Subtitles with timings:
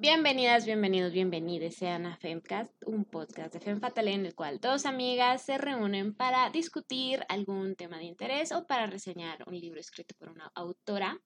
[0.00, 4.86] Bienvenidas, bienvenidos, bienvenidas sean a Femcast, un podcast de Fem Fatale en el cual dos
[4.86, 10.14] amigas se reúnen para discutir algún tema de interés o para reseñar un libro escrito
[10.18, 11.20] por una autora.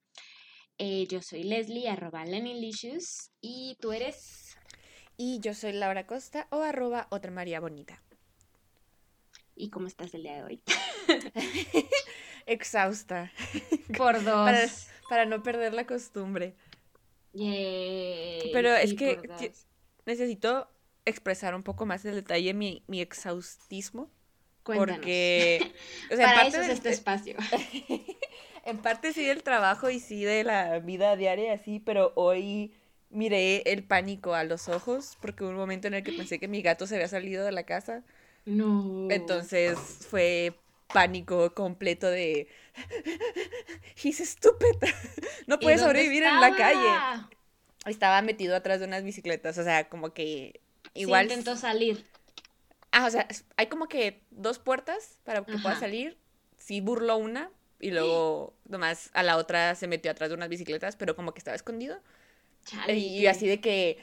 [0.77, 4.59] Eh, yo soy Leslie, arroba Lenilicious, y tú eres...
[5.17, 8.03] Y yo soy Laura Costa o arroba otra María Bonita.
[9.55, 10.63] ¿Y cómo estás el día de hoy?
[12.47, 13.31] Exhausta.
[13.97, 14.25] Por dos.
[14.25, 14.69] Para,
[15.09, 16.57] para no perder la costumbre.
[17.35, 19.19] Yay, Pero es que
[20.07, 20.69] necesito
[21.05, 24.11] expresar un poco más el detalle mi, mi exhaustismo.
[24.63, 25.01] Cuéntanos.
[25.01, 25.61] Porque,
[26.11, 27.37] o sea, en Para parte, eso es del- este espacio.
[28.65, 32.75] en parte sí del trabajo y sí de la vida diaria, así, pero hoy
[33.11, 36.49] miré el pánico a los ojos porque hubo un momento en el que pensé que
[36.49, 38.03] mi gato se había salido de la casa.
[38.47, 38.71] No.
[39.09, 39.79] Entonces
[40.09, 40.55] fue
[40.93, 42.49] pánico completo de...
[44.03, 44.77] He's stupid.
[45.47, 47.29] No ¿Y puede sobrevivir en la calle.
[47.85, 50.61] Estaba metido atrás de unas bicicletas, o sea, como que
[50.95, 51.27] igual...
[51.27, 52.07] Sí, intentó salir.
[52.93, 56.17] Ah, o sea, hay como que dos puertas para que pueda salir.
[56.57, 60.97] Sí burló una y luego nomás a la otra se metió atrás de unas bicicletas,
[60.97, 61.99] pero como que estaba escondido.
[62.65, 62.95] Chale.
[62.95, 63.99] Y, y así de que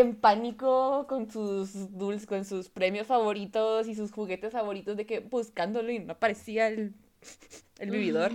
[0.00, 5.20] en pánico con sus dulces, con sus premios favoritos y sus juguetes favoritos de que
[5.20, 6.94] buscándolo y no aparecía el,
[7.78, 8.32] el vividor.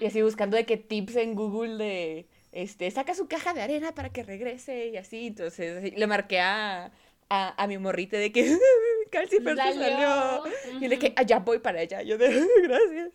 [0.00, 3.94] Y así buscando de que tips en Google de, este, saca su caja de arena
[3.94, 5.28] para que regrese y así.
[5.28, 6.92] Entonces así, le marqué a,
[7.28, 8.56] a, a mi morrita de que
[9.10, 10.42] Calcifer se Salió.
[10.80, 12.02] Y de que allá voy para allá.
[12.02, 12.28] Yo de
[12.62, 13.12] gracias.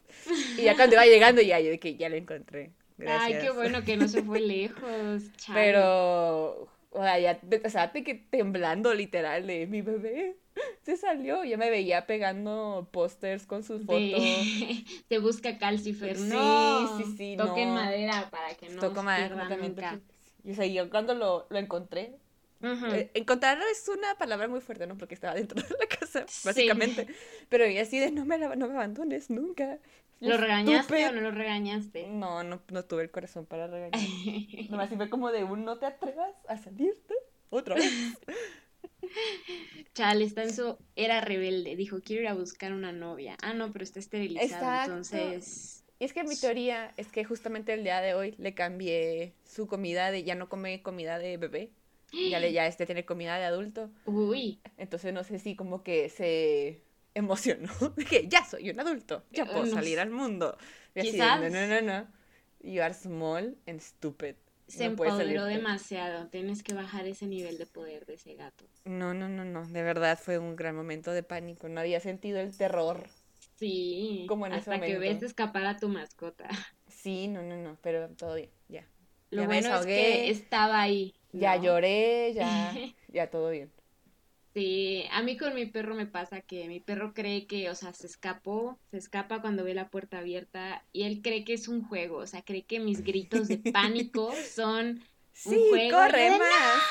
[0.57, 2.71] Y ya cuando iba llegando ya, yo de que ya lo encontré.
[2.97, 3.33] Gracias.
[3.33, 5.23] Ay, qué bueno que no se fue lejos.
[5.37, 5.59] chale.
[5.59, 10.37] Pero, o sea, ya, de que temblando literal de mi bebé
[10.83, 11.43] se salió.
[11.43, 13.99] Yo me veía pegando pósters con sus fotos.
[13.99, 14.83] De...
[15.09, 16.17] Se busca calcifer.
[16.17, 16.97] Sí, No.
[16.97, 17.75] sí, sí, Toquen no.
[17.75, 19.99] madera para que no Toco madera nunca.
[20.43, 22.15] Y o sea, yo cuando lo, lo encontré,
[22.61, 24.97] eh, encontrar es una palabra muy fuerte, ¿no?
[24.97, 26.47] Porque estaba dentro de la casa, Sí.
[26.47, 27.07] básicamente.
[27.49, 29.79] Pero y así de no me, la- no me abandones nunca.
[30.19, 31.09] ¿Lo regañaste Estúpido.
[31.09, 32.07] o no lo regañaste?
[32.07, 33.99] No, no, no tuve el corazón para regañar.
[34.69, 37.13] Nomás fue como de un no te atrevas a salirte
[37.49, 37.91] otra vez.
[39.93, 41.75] Chale, está en su era rebelde.
[41.75, 43.37] Dijo, quiero ir a buscar una novia.
[43.41, 44.45] Ah, no, pero está esterilizado.
[44.45, 44.91] Exacto.
[44.91, 45.83] Entonces.
[45.99, 49.67] Y es que mi teoría es que justamente el día de hoy le cambié su
[49.67, 51.71] comida de ya no come comida de bebé.
[52.11, 53.89] Ya le ya este tiene comida de adulto.
[54.05, 54.59] Uy.
[54.77, 56.81] Entonces no sé si como que se
[57.15, 57.69] emocionó.
[57.97, 60.55] Dije, ya soy un adulto, ya puedo Eh, no salir al mundo.
[60.93, 62.07] Y así no, no, no, no.
[62.61, 64.35] You are small and stupid.
[64.67, 65.45] Se No empoderó salirte".
[65.47, 66.27] demasiado.
[66.29, 68.65] Tienes que bajar ese nivel de poder de ese gato.
[68.85, 69.67] No, no, no, no.
[69.67, 71.69] De verdad fue un gran momento de pánico.
[71.69, 73.07] No había sentido el terror.
[73.57, 74.25] Sí.
[74.27, 75.25] Como en ese hasta que ves momento.
[75.25, 76.47] escapar a tu mascota.
[76.87, 77.77] Sí, no, no, no.
[77.83, 78.87] Pero todo bien, ya.
[79.29, 81.13] Lo Ya bueno es que estaba ahí.
[81.33, 81.63] Ya ¿no?
[81.63, 82.73] lloré, ya,
[83.09, 83.71] ya todo bien.
[84.55, 87.91] Sí, a mí con mi perro me pasa que mi perro cree que, o sea,
[87.93, 91.83] se escapó, se escapa cuando ve la puerta abierta y él cree que es un
[91.83, 96.83] juego, o sea, cree que mis gritos de pánico son Sí, juego, corre de, más.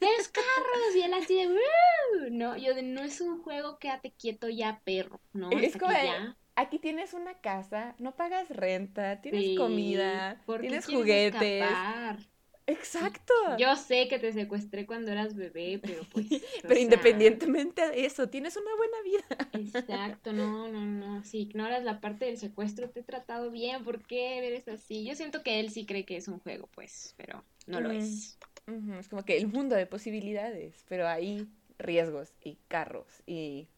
[0.00, 0.96] ¡Los carros!
[0.96, 2.30] Y él así de.
[2.30, 5.58] No, yo de no es un juego, quédate quieto ya, perro, ¿no?
[5.60, 6.36] Es como ya.
[6.56, 11.80] Aquí tienes una casa, no pagas renta, tienes Sí, comida, ¿por qué tienes juguetes.
[11.82, 12.18] escapar?
[12.66, 13.34] Exacto.
[13.58, 16.26] Yo sé que te secuestré cuando eras bebé, pero pues.
[16.62, 19.50] Pero sea, independientemente de eso, tienes una buena vida.
[19.52, 21.24] Exacto, no, no, no.
[21.24, 23.84] Si ignoras la parte del secuestro, te he tratado bien.
[23.84, 25.04] ¿Por qué eres así?
[25.04, 27.92] Yo siento que él sí cree que es un juego, pues, pero no lo Mm.
[27.92, 28.38] es.
[28.66, 31.46] Ujú, Es como que el mundo de posibilidades, pero hay
[31.78, 33.68] riesgos y carros y...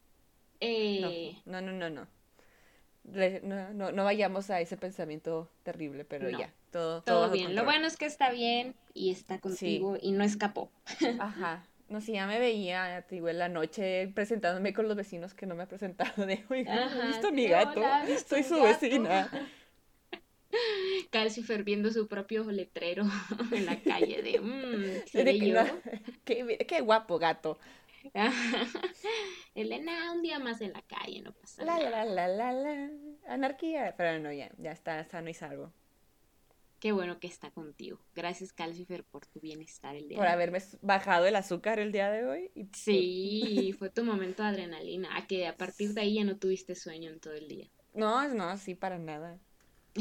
[1.00, 2.06] No, Eh, no, no, no, no.
[3.42, 6.38] No, no, no vayamos a ese pensamiento terrible, pero No.
[6.38, 7.54] ya, todo, todo todo bajo bien.
[7.56, 10.70] Lo bueno es que está bien y está contigo y no escapó.
[11.18, 11.62] Ajá.
[11.88, 15.46] No sé, ya me veía, te digo, en la noche presentándome con los vecinos que
[15.46, 17.80] no me ha presentado de, oiga, ¿no Ajá, ¿he visto a mi sí, gato?
[17.80, 19.30] hola, ¿has visto Soy su gato?" vecina.
[21.10, 23.04] Calcifer viendo su propio letrero
[23.52, 25.60] en la calle de, mmm, De ¿seré que yo?
[26.24, 27.58] qué, qué guapo gato.
[29.54, 32.04] Elena, un día más en la calle, no pasa La, nada.
[32.04, 32.90] la, la, la, la.
[33.28, 33.94] Anarquía.
[33.96, 35.72] Pero no, ya, ya está sano y salvo.
[36.78, 37.98] Qué bueno que está contigo.
[38.14, 40.34] Gracias, Calcifer, por tu bienestar el día Por de hoy.
[40.34, 42.50] haberme bajado el azúcar el día de hoy.
[42.54, 45.16] y por- Sí, fue tu momento de adrenalina.
[45.16, 47.68] A que a partir de ahí ya no tuviste sueño en todo el día.
[47.94, 49.38] No, no, sí, para nada.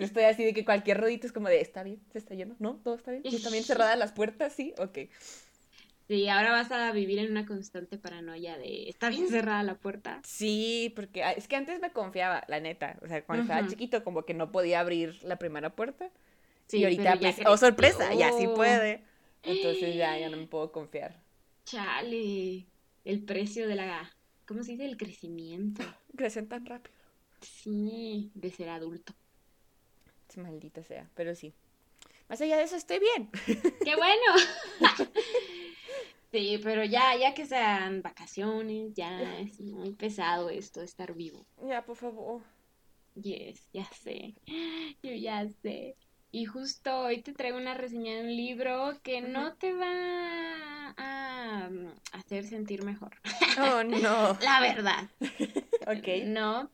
[0.00, 2.00] Estoy así de que cualquier rodito es como de, ¿está bien?
[2.12, 2.56] ¿Se está lleno?
[2.58, 2.80] ¿No?
[2.82, 3.22] ¿Todo está bien?
[3.28, 4.54] ¿Sí ¿Están bien cerradas las puertas?
[4.54, 4.98] Sí, ok.
[6.08, 10.20] Sí, ahora vas a vivir en una constante paranoia de, ¿está bien cerrada la puerta?
[10.24, 12.98] Sí, porque ah, es que antes me confiaba, la neta.
[13.02, 16.10] O sea, cuando estaba chiquito, como que no podía abrir la primera puerta.
[16.66, 18.54] Sí, y ahorita, pues, oh sorpresa, ya sí creció.
[18.54, 19.02] puede.
[19.42, 21.20] Entonces ya, ya no me puedo confiar.
[21.64, 22.66] Chale,
[23.04, 24.10] el precio de la,
[24.46, 24.84] ¿cómo se dice?
[24.84, 25.82] El crecimiento.
[26.16, 26.94] Crecen tan rápido.
[27.40, 29.14] Sí, de ser adulto.
[30.36, 31.52] Maldita sea, pero sí.
[32.28, 33.30] Más allá de eso, estoy bien.
[33.84, 34.22] ¡Qué bueno!
[36.32, 41.46] sí, pero ya, ya que sean vacaciones, ya es muy pesado esto, estar vivo.
[41.68, 42.42] Ya, por favor.
[43.14, 44.34] Yes, ya sé.
[45.02, 45.96] Yo ya sé.
[46.30, 51.68] Y justo hoy te traigo una reseña de un libro que no te va a
[51.70, 53.20] mm, hacer sentir mejor.
[53.58, 54.38] Oh, no.
[54.40, 55.10] La verdad.
[55.86, 56.24] ok.
[56.24, 56.70] No.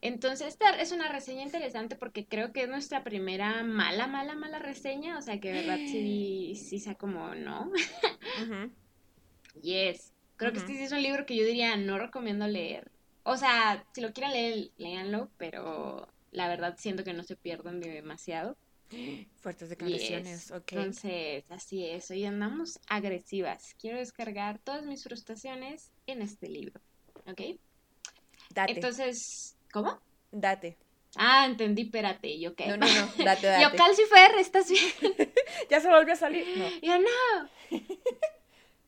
[0.00, 4.58] Entonces, esta es una reseña interesante porque creo que es nuestra primera mala, mala, mala
[4.58, 5.18] reseña.
[5.18, 7.70] O sea, que de verdad sí, sí sea como, ¿no?
[9.62, 10.12] Yes.
[10.36, 12.92] Creo que este sí es un libro que yo diría no recomiendo leer.
[13.24, 17.80] O sea, si lo quieren leer, léanlo, pero la verdad siento que no se pierden
[17.80, 18.56] demasiado.
[19.40, 20.72] Fuertes declaraciones, ok.
[20.72, 22.10] Entonces, así es.
[22.12, 23.74] Hoy andamos agresivas.
[23.80, 26.80] Quiero descargar todas mis frustraciones en este libro.
[27.26, 27.58] ¿Ok?
[28.50, 28.72] Date.
[28.72, 30.00] Entonces, ¿cómo?
[30.32, 30.76] Date.
[31.16, 32.38] Ah, entendí, espérate.
[32.38, 32.66] Yo qué.
[32.66, 33.62] No, no, no, date, date.
[33.62, 34.92] Yo Calcifer, ¿estás bien?
[35.70, 36.46] ya se volvió a salir.
[36.56, 36.68] No.
[36.82, 37.80] Yo no.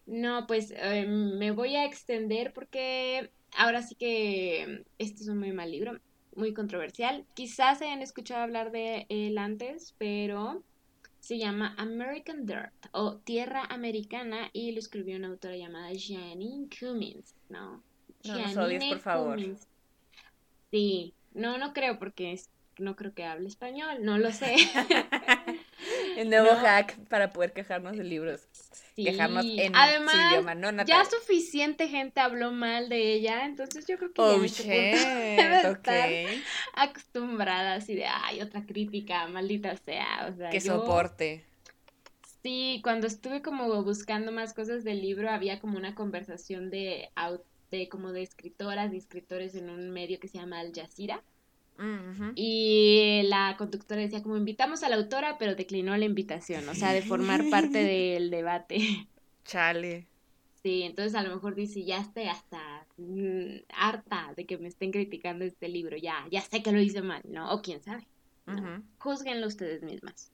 [0.07, 5.53] no, pues eh, me voy a extender porque ahora sí que este es un muy
[5.53, 5.99] mal libro,
[6.35, 7.25] muy controversial.
[7.35, 10.63] Quizás se hayan escuchado hablar de él antes, pero
[11.21, 17.35] se llama American Dirt o Tierra Americana y lo escribió una autora llamada Janine Cummins,
[17.49, 17.83] ¿no?
[18.25, 19.35] No nos odies, por favor.
[19.37, 19.70] Cummins.
[20.71, 24.55] Sí, no, no creo porque es- no creo que hable español, no lo sé.
[26.17, 26.57] El nuevo No.
[26.59, 28.41] hack para poder quejarnos de libros.
[28.95, 29.05] Sí.
[29.05, 31.07] Quejarnos en Además, su idioma, no ya natal.
[31.07, 34.71] suficiente gente habló mal de ella, entonces yo creo que Oh, ya este punto
[35.43, 35.77] debe shit, ok.
[35.79, 36.11] estar
[36.75, 41.45] acostumbrada así de, ay, otra crítica, maldita sea, o sea, Que yo- soporte.
[42.43, 47.43] Sí, cuando estuve como buscando más cosas del libro, había como una conversación de, au-
[47.71, 51.23] de como de escritoras y escritores en un medio que se llama Al Jazeera.
[52.35, 56.93] Y la conductora decía como invitamos a la autora, pero declinó la invitación, o sea,
[56.93, 59.09] de formar parte del debate.
[59.47, 60.07] Chale.
[60.63, 64.91] Sí, entonces a lo mejor dice, ya estoy hasta mm, harta de que me estén
[64.91, 67.51] criticando este libro, ya, ya sé que lo hice mal, ¿no?
[67.55, 68.07] O quién sabe.
[68.47, 68.83] ¿no?
[68.99, 70.31] Júzguenlo ustedes mismas.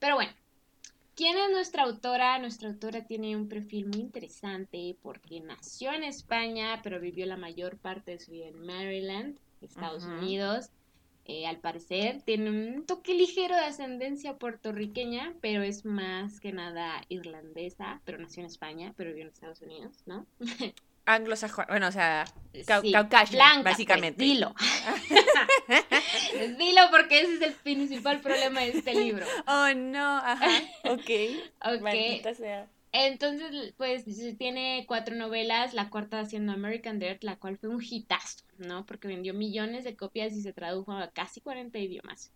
[0.00, 0.32] Pero bueno,
[1.20, 2.38] ¿quién es nuestra autora?
[2.38, 7.76] Nuestra autora tiene un perfil muy interesante porque nació en España, pero vivió la mayor
[7.76, 10.04] parte de su vida en Maryland, Estados.
[10.04, 10.70] Unidos.
[11.26, 17.04] Eh, al parecer tiene un toque ligero de ascendencia puertorriqueña, pero es más que nada
[17.10, 20.26] irlandesa, pero nació en España, pero vivió en Estados Unidos, ¿no?
[21.14, 21.66] Anglosajón.
[21.68, 24.24] Bueno, o sea, Sí, blanca, pues, básicamente.
[24.24, 24.54] dilo.
[26.58, 29.26] dilo porque ese es el principal problema de este libro.
[29.46, 30.18] Oh, no.
[30.18, 30.48] Ajá.
[30.84, 31.10] Ok.
[31.64, 32.34] Ok.
[32.34, 32.68] Sea.
[32.92, 34.04] Entonces, pues
[34.36, 38.84] tiene cuatro novelas, la cuarta siendo American Dirt, la cual fue un hitazo, ¿no?
[38.84, 42.32] Porque vendió millones de copias y se tradujo a casi 40 idiomas.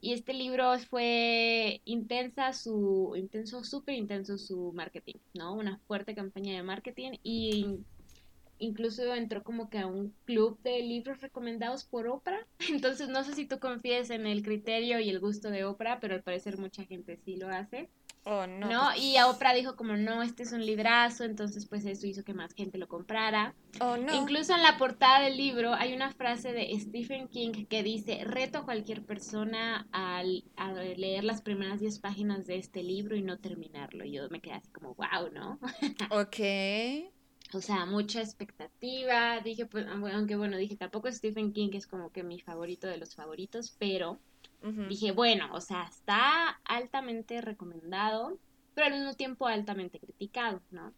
[0.00, 5.54] Y este libro fue intensa su, intenso, súper intenso su marketing, ¿no?
[5.54, 7.80] Una fuerte campaña de marketing y
[8.58, 12.46] incluso entró como que a un club de libros recomendados por Oprah.
[12.70, 16.14] Entonces no sé si tú confíes en el criterio y el gusto de Oprah, pero
[16.14, 17.90] al parecer mucha gente sí lo hace.
[18.24, 18.68] Oh, no.
[18.68, 18.84] ¿no?
[18.90, 22.22] pues- Y a Oprah dijo como, no, este es un librazo, entonces pues eso hizo
[22.22, 23.54] que más gente lo comprara.
[23.80, 24.14] Oh, no.
[24.14, 28.58] Incluso en la portada del libro hay una frase de Stephen King que dice, reto
[28.58, 33.38] a cualquier persona al, a leer las primeras 10 páginas de este libro y no
[33.38, 34.04] terminarlo.
[34.04, 35.58] Y yo me quedé así como, wow, ¿no?
[36.10, 37.10] Ok.
[37.52, 39.40] O sea, mucha expectativa.
[39.40, 43.14] Dije, pues, aunque bueno, dije, tampoco Stephen King es como que mi favorito de los
[43.14, 44.20] favoritos, pero
[44.62, 48.38] Dije, bueno, o sea, está altamente recomendado,
[48.74, 50.92] pero al mismo tiempo altamente criticado, ¿no?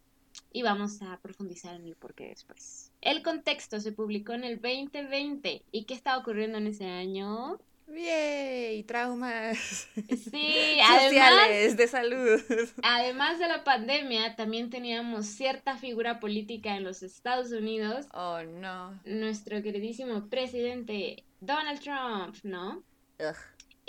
[0.53, 2.91] Y vamos a profundizar en el porqué después.
[3.01, 5.63] El contexto se publicó en el 2020.
[5.71, 7.59] ¿Y qué estaba ocurriendo en ese año?
[7.89, 9.89] Yay, traumas
[10.31, 12.41] Sí, además, sociales de salud.
[12.83, 18.07] además de la pandemia, también teníamos cierta figura política en los Estados Unidos.
[18.15, 18.99] Oh, no.
[19.05, 22.83] Nuestro queridísimo presidente Donald Trump, ¿no?
[23.19, 23.37] Ugh.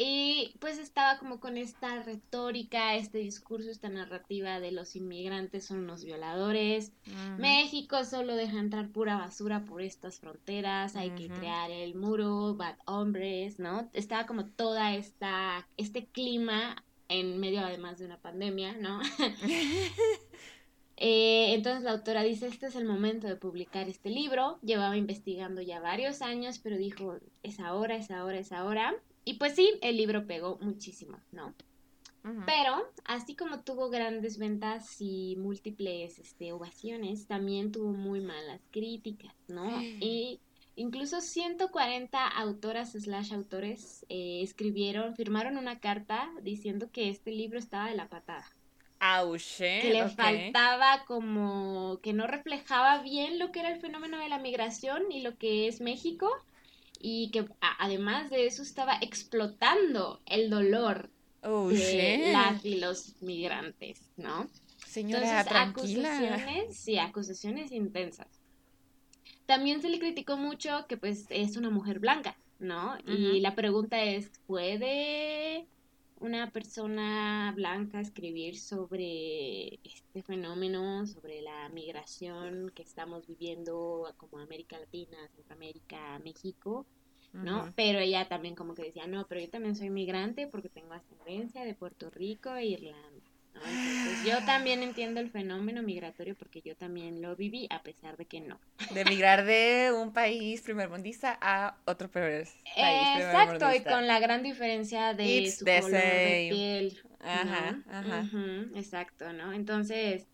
[0.06, 5.80] Y pues estaba como con esta retórica, este discurso, esta narrativa de los inmigrantes son
[5.80, 6.92] unos violadores.
[7.38, 12.76] México solo deja entrar pura basura por estas fronteras, hay que crear el muro, bad
[12.86, 13.90] hombres, ¿no?
[13.94, 19.00] Estaba como toda esta, este clima en medio además de una pandemia, ¿no?
[20.96, 24.60] Eh, entonces la autora dice, este es el momento de publicar este libro.
[24.62, 28.96] Llevaba investigando ya varios años, pero dijo, es ahora, es ahora, es ahora.
[29.26, 31.54] Y pues sí, el libro pegó muchísimo, ¿no?
[32.46, 39.36] Pero, así como tuvo grandes ventas y múltiples este, ovaciones, también tuvo muy malas críticas,
[39.50, 39.82] ¿no?
[39.82, 40.40] Y
[40.78, 47.90] incluso 140 autoras slash autores eh, escribieron, firmaron una carta diciendo que este libro estaba
[47.90, 48.46] de la patada.
[49.02, 54.30] Auche, que le faltaba como que no reflejaba bien lo que era el fenómeno de
[54.30, 56.30] la migración y lo que es México
[57.06, 57.46] y que
[57.80, 61.10] además de eso estaba explotando el dolor
[61.44, 64.48] oh, de las y los migrantes, ¿no?
[64.88, 66.18] Señora, Entonces, tranquila.
[66.18, 68.28] acusaciones, sí, acusaciones intensas.
[69.46, 72.98] También se le criticó mucho que pues es una mujer blanca, ¿no?
[73.06, 75.68] Y la pregunta es, ¿puede
[76.24, 84.80] una persona blanca escribir sobre este fenómeno, sobre la migración que estamos viviendo como América
[84.80, 86.86] Latina, Centroamérica, México,
[87.34, 87.74] ¿no?
[87.76, 91.66] Pero ella también como que decía, no, pero yo también soy migrante porque tengo ascendencia
[91.66, 93.23] de Puerto Rico e Irlanda
[94.26, 98.42] yo también entiendo el fenómeno migratorio porque yo también lo viví, a pesar de que
[98.42, 98.60] no.
[98.92, 105.14] De migrar de un país primermundista a otro país Exacto, y con la gran diferencia
[105.14, 107.02] de su color de piel.
[107.20, 108.30] Ajá, ajá.
[108.76, 109.54] exacto, ¿no?
[109.54, 110.28] Entonces,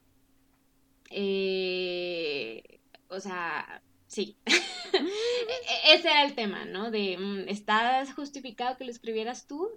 [1.09, 4.37] eh, o sea, sí.
[4.91, 6.89] E-, e-, ese era el tema, ¿no?
[6.89, 9.69] De, mm, ¿estás justificado que lo escribieras tú?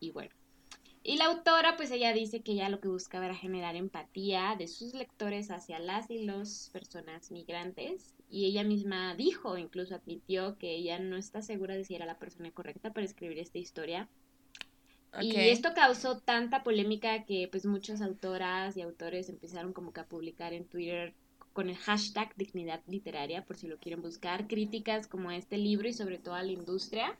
[0.00, 0.34] Y bueno.
[1.06, 4.66] Y la autora, pues ella dice que ella lo que buscaba era generar empatía de
[4.66, 8.14] sus lectores hacia las y los personas migrantes.
[8.30, 12.18] Y ella misma dijo, incluso admitió que ella no está segura de si era la
[12.18, 14.08] persona correcta para escribir esta historia.
[15.20, 20.06] Y esto causó tanta polémica que pues muchas autoras y autores empezaron como que a
[20.06, 21.14] publicar en Twitter
[21.52, 25.92] con el hashtag dignidad literaria, por si lo quieren buscar, críticas como este libro y
[25.92, 27.16] sobre todo a la industria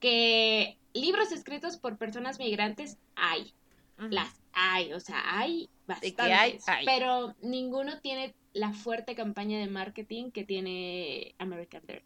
[0.00, 3.54] que libros escritos por personas migrantes hay,
[3.98, 10.44] las hay, o sea, hay bastantes, pero ninguno tiene la fuerte campaña de marketing que
[10.44, 12.04] tiene American Dirt.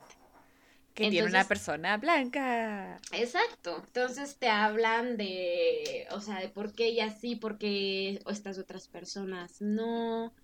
[0.95, 3.01] Que tiene una persona blanca.
[3.13, 3.83] Exacto.
[3.87, 8.89] Entonces te hablan de, o sea, de por qué ella sí, por qué estas otras
[8.89, 10.35] personas no.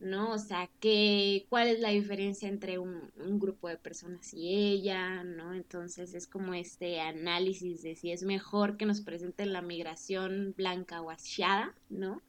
[0.00, 0.32] ¿No?
[0.32, 5.54] O sea, ¿qué, ¿cuál es la diferencia entre un, grupo de personas y ella, ¿no?
[5.54, 11.00] Entonces es como este análisis de si es mejor que nos presenten la migración blanca
[11.02, 12.22] o asiada, ¿no?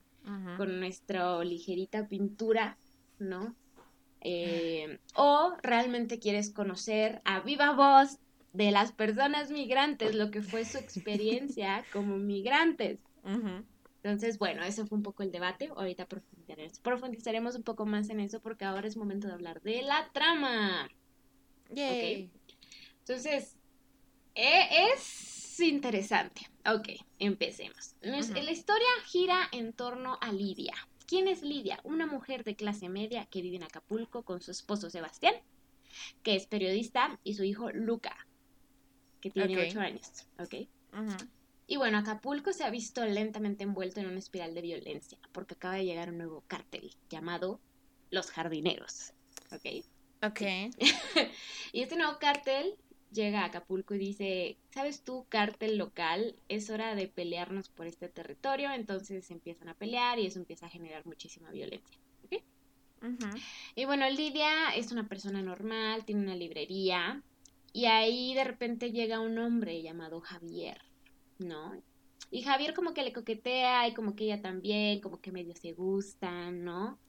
[0.58, 2.78] Con nuestra ligerita pintura,
[3.18, 3.56] ¿no?
[4.22, 8.20] Eh, o realmente quieres conocer a viva voz
[8.54, 13.00] de las personas migrantes, lo que fue su experiencia como migrantes.
[14.02, 15.70] Entonces, bueno, ese fue un poco el debate.
[15.76, 16.08] Ahorita
[16.82, 20.90] profundizaremos un poco más en eso porque ahora es momento de hablar de la trama.
[21.70, 22.32] Yay.
[23.00, 23.58] Entonces,
[24.36, 26.50] e, es interesante.
[26.66, 26.90] Ok,
[27.20, 27.96] empecemos.
[28.02, 30.76] La historia gira en torno a Lidia.
[31.06, 31.80] ¿Quién es Lidia?
[31.84, 35.34] Una mujer de clase media que vive en Acapulco con su esposo Sebastián,
[36.24, 38.16] que es periodista, y su hijo Luca,
[39.20, 40.28] que tiene ocho años.
[40.38, 40.70] Ok.
[41.72, 45.76] Y bueno, Acapulco se ha visto lentamente envuelto en una espiral de violencia, porque acaba
[45.76, 47.60] de llegar un nuevo cártel llamado
[48.10, 49.14] Los Jardineros.
[49.52, 49.86] ¿Ok?
[50.24, 50.42] Ok.
[51.72, 52.74] y este nuevo cártel
[53.12, 56.36] llega a Acapulco y dice, ¿sabes tú, cártel local?
[56.48, 58.72] Es hora de pelearnos por este territorio.
[58.72, 62.00] Entonces empiezan a pelear y eso empieza a generar muchísima violencia.
[62.26, 62.42] ¿Ok?
[63.76, 67.22] Y bueno, Lidia es una persona normal, tiene una librería.
[67.74, 70.89] Y ahí de repente llega un hombre llamado Javier.
[71.40, 71.82] ¿No?
[72.32, 75.74] Y Javier como que le coquetea y como que ella también, como que medio se
[75.74, 77.00] gustan, ¿no?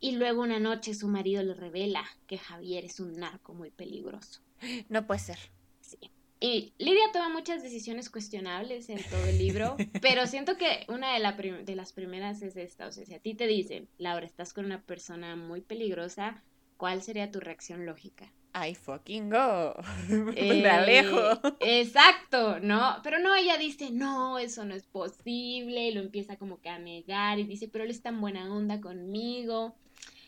[0.00, 4.40] Y luego una noche su marido le revela que Javier es un narco muy peligroso.
[4.88, 5.38] No puede ser.
[5.80, 5.98] Sí.
[6.40, 11.64] Y Lidia toma muchas decisiones cuestionables en todo el libro, pero siento que una de,
[11.64, 14.64] de las primeras es esta, o sea, si a ti te dicen, Laura, estás con
[14.64, 16.44] una persona muy peligrosa,
[16.76, 18.32] ¿cuál sería tu reacción lógica?
[18.66, 19.74] I fucking go.
[20.08, 21.40] Me eh, alejo.
[21.60, 22.96] Exacto, ¿no?
[23.02, 26.78] Pero no, ella dice, no, eso no es posible, y lo empieza como que a
[26.78, 29.76] negar, y dice, pero él es tan buena onda conmigo.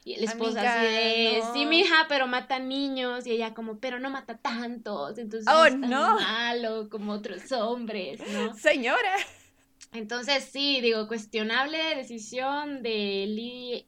[0.05, 3.27] Y la esposa así de, sí, mija, pero mata niños.
[3.27, 5.19] Y ella como, pero no mata tantos.
[5.19, 8.55] Entonces oh, no es tan malo como otros hombres, ¿no?
[8.55, 9.15] Señora.
[9.93, 13.27] Entonces, sí, digo, cuestionable decisión de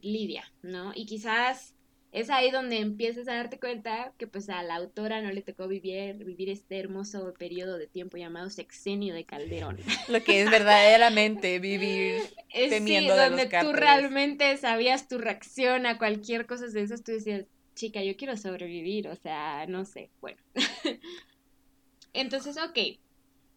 [0.03, 0.93] Lidia, ¿no?
[0.95, 1.75] Y quizás
[2.13, 5.67] es ahí donde empiezas a darte cuenta que pues a la autora no le tocó
[5.67, 9.79] vivir, vivir este hermoso periodo de tiempo llamado sexenio de Calderón.
[10.09, 16.47] Lo que es verdaderamente vivir temiendo sí, donde tú realmente sabías tu reacción a cualquier
[16.47, 20.39] cosa de esas, tú decías, chica, yo quiero sobrevivir, o sea, no sé, bueno.
[22.13, 22.99] Entonces, ok,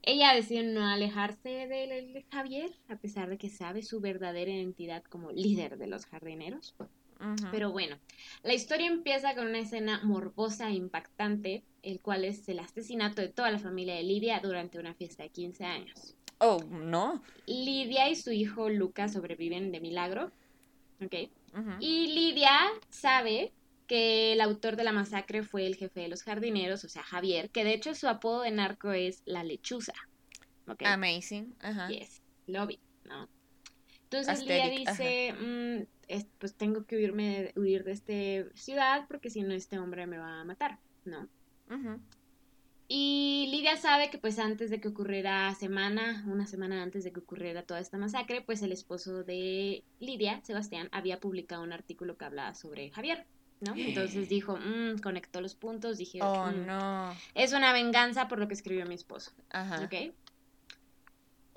[0.01, 5.33] ella decide no alejarse de Javier, a pesar de que sabe su verdadera identidad como
[5.33, 6.73] líder de los jardineros.
[7.51, 7.97] Pero bueno,
[8.43, 13.29] la historia empieza con una escena morbosa e impactante, el cual es el asesinato de
[13.29, 16.15] toda la familia de Lidia durante una fiesta de 15 años.
[16.39, 17.23] Oh, no.
[17.47, 20.31] Lidia y su hijo Lucas sobreviven de milagro.
[21.01, 21.29] ¿Ok?
[21.79, 23.53] Y Lidia sabe
[23.87, 27.49] que el autor de la masacre fue el jefe de los jardineros, o sea, Javier,
[27.49, 29.93] que de hecho su apodo de narco es la lechuza.
[30.67, 30.87] ¿okay?
[30.87, 31.55] Amazing.
[31.59, 31.87] Ajá.
[31.87, 33.29] Yes, love it, ¿no?
[34.03, 39.53] Entonces Lidia dice, mm, pues tengo que huirme, huir de esta ciudad porque si no
[39.53, 41.27] este hombre me va a matar, ¿no?
[42.87, 47.19] Y Lidia sabe que pues antes de que ocurriera semana, una semana antes de que
[47.19, 52.25] ocurriera toda esta masacre, pues el esposo de Lidia, Sebastián, había publicado un artículo que
[52.25, 53.25] hablaba sobre Javier.
[53.61, 53.73] ¿no?
[53.75, 57.15] Entonces dijo, mmm, conectó los puntos, dije, oh, mm, no.
[57.33, 59.31] Es una venganza por lo que escribió mi esposo.
[59.49, 59.83] Ajá.
[59.83, 60.13] ¿Ok?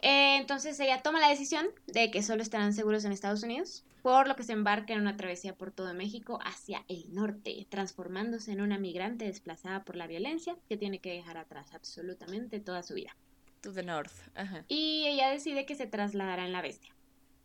[0.00, 4.28] Eh, entonces ella toma la decisión de que solo estarán seguros en Estados Unidos, por
[4.28, 8.60] lo que se embarca en una travesía por todo México hacia el norte, transformándose en
[8.60, 13.16] una migrante desplazada por la violencia que tiene que dejar atrás absolutamente toda su vida.
[13.60, 14.12] To the north.
[14.36, 14.64] Ajá.
[14.68, 16.94] Y ella decide que se trasladará en la bestia.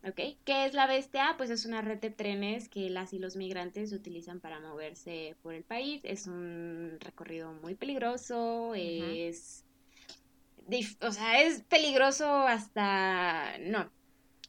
[0.05, 0.38] ¿Ok?
[0.43, 1.33] ¿Qué es la bestia?
[1.38, 5.53] Pues es una red de trenes que las y los migrantes utilizan para moverse por
[5.53, 6.01] el país.
[6.03, 9.62] Es un recorrido muy peligroso, es...
[11.01, 13.58] O sea, es peligroso hasta...
[13.60, 13.91] No,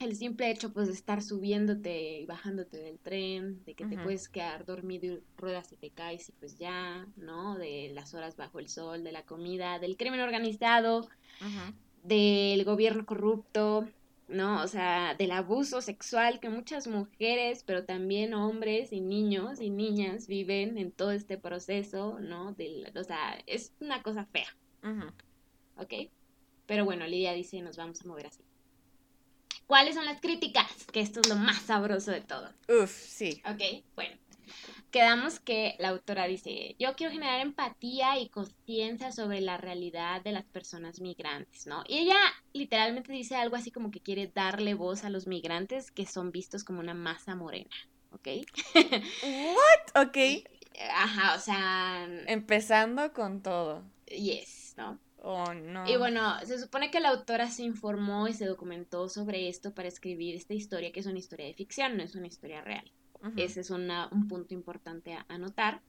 [0.00, 4.28] el simple hecho pues de estar subiéndote y bajándote del tren, de que te puedes
[4.28, 7.56] quedar dormido y ruedas y te caes y pues ya, ¿no?
[7.56, 11.08] De las horas bajo el sol, de la comida, del crimen organizado,
[12.02, 13.88] del gobierno corrupto,
[14.28, 14.62] ¿no?
[14.62, 20.26] O sea, del abuso sexual que muchas mujeres, pero también hombres y niños y niñas
[20.26, 22.52] viven en todo este proceso, ¿no?
[22.54, 24.48] De, o sea, es una cosa fea.
[25.76, 26.10] ¿Ok?
[26.66, 28.42] Pero bueno, Lidia dice, nos vamos a mover así.
[29.66, 30.86] ¿Cuáles son las críticas?
[30.92, 32.52] Que esto es lo más sabroso de todo.
[32.68, 33.42] Uf, sí.
[33.46, 34.16] Ok, bueno
[34.94, 40.30] quedamos que la autora dice, yo quiero generar empatía y conciencia sobre la realidad de
[40.30, 41.82] las personas migrantes, ¿no?
[41.88, 42.16] Y ella
[42.52, 46.62] literalmente dice algo así como que quiere darle voz a los migrantes que son vistos
[46.62, 47.74] como una masa morena,
[48.12, 48.28] ¿ok?
[49.24, 50.06] ¿What?
[50.06, 50.46] Ok.
[50.94, 52.06] Ajá, o sea...
[52.28, 53.82] Empezando con todo.
[54.06, 55.00] Yes, ¿no?
[55.26, 55.88] Oh, no.
[55.88, 59.88] Y bueno, se supone que la autora se informó y se documentó sobre esto para
[59.88, 62.92] escribir esta historia, que es una historia de ficción, no es una historia real.
[63.38, 63.88] Ese es un
[64.28, 65.80] punto importante a, anotar.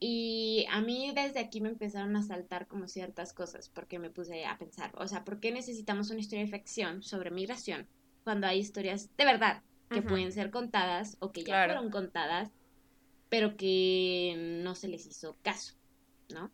[0.00, 4.44] Y a mí desde aquí me empezaron a saltar como ciertas cosas porque me puse
[4.44, 7.86] a pensar, o sea, ¿por qué necesitamos una historia de ficción sobre migración
[8.24, 12.50] cuando hay historias de verdad que pueden ser contadas o que ya fueron contadas,
[13.28, 15.74] pero que no se les hizo caso,
[16.32, 16.50] ¿no?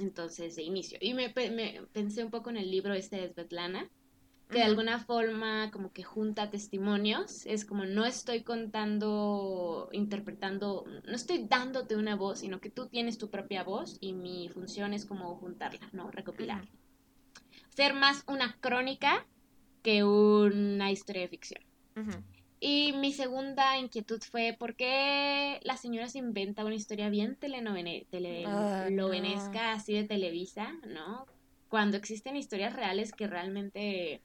[0.00, 0.98] Entonces, de inicio.
[1.00, 3.88] Y me, me pensé un poco en el libro este de Svetlana,
[4.48, 11.14] que de alguna forma como que junta testimonios, es como no estoy contando, interpretando, no
[11.14, 15.06] estoy dándote una voz, sino que tú tienes tu propia voz y mi función es
[15.06, 16.10] como juntarla, ¿no?
[16.10, 16.70] Recopilarla.
[17.70, 19.26] Ser más una crónica
[19.82, 21.62] que una historia de ficción.
[22.66, 29.72] Y mi segunda inquietud fue por qué la señora se inventa una historia bien telenovenesca,
[29.72, 31.26] así de Televisa, ¿no?
[31.68, 34.22] Cuando existen historias reales que realmente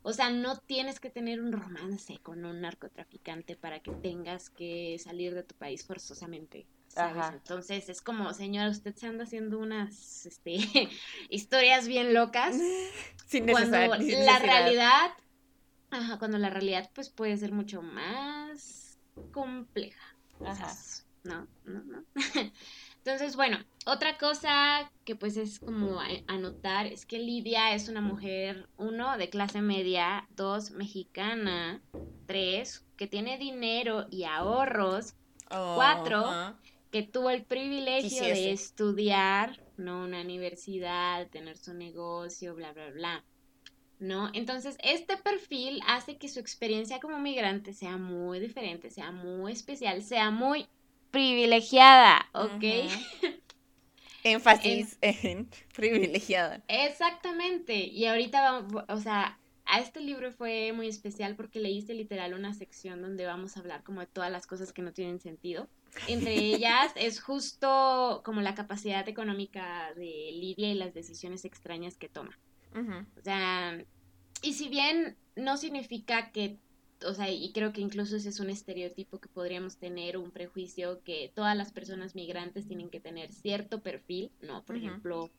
[0.00, 4.98] o sea, no tienes que tener un romance con un narcotraficante para que tengas que
[4.98, 6.64] salir de tu país forzosamente.
[6.88, 7.34] ¿sabes?
[7.34, 10.56] Entonces es como, señora, usted se anda haciendo unas este,
[11.28, 12.56] historias bien locas.
[13.26, 15.10] sin cuando la realidad,
[15.90, 18.98] ajá, cuando la realidad pues puede ser mucho más
[19.30, 20.16] compleja.
[20.44, 20.72] Ajá.
[21.24, 22.04] no, no, no.
[23.04, 28.68] Entonces, bueno, otra cosa que pues es como anotar es que Lidia es una mujer,
[28.76, 31.82] uno, de clase media, dos, mexicana,
[32.26, 35.14] tres, que tiene dinero y ahorros,
[35.48, 36.54] cuatro,
[36.90, 40.04] que tuvo el privilegio de estudiar, ¿no?
[40.04, 43.24] Una universidad, tener su negocio, bla, bla, bla.
[43.98, 44.30] ¿No?
[44.32, 50.02] Entonces, este perfil hace que su experiencia como migrante sea muy diferente, sea muy especial,
[50.02, 50.66] sea muy
[51.10, 52.62] privilegiada, ¿ok?
[54.24, 56.62] Énfasis en, privilegiada.
[56.68, 57.74] Exactamente.
[57.74, 62.54] Y ahorita vamos, o sea, a este libro fue muy especial porque leíste literal una
[62.54, 65.68] sección donde vamos a hablar como de todas las cosas que no tienen sentido.
[66.08, 72.08] Entre ellas es justo como la capacidad económica de Lidia y las decisiones extrañas que
[72.08, 72.38] toma.
[72.74, 73.84] O sea,
[74.42, 76.58] y si bien no significa que
[77.06, 81.00] o sea, y creo que incluso ese es un estereotipo que podríamos tener, un prejuicio
[81.04, 84.64] que todas las personas migrantes tienen que tener cierto perfil, ¿no?
[84.64, 85.30] Por ejemplo,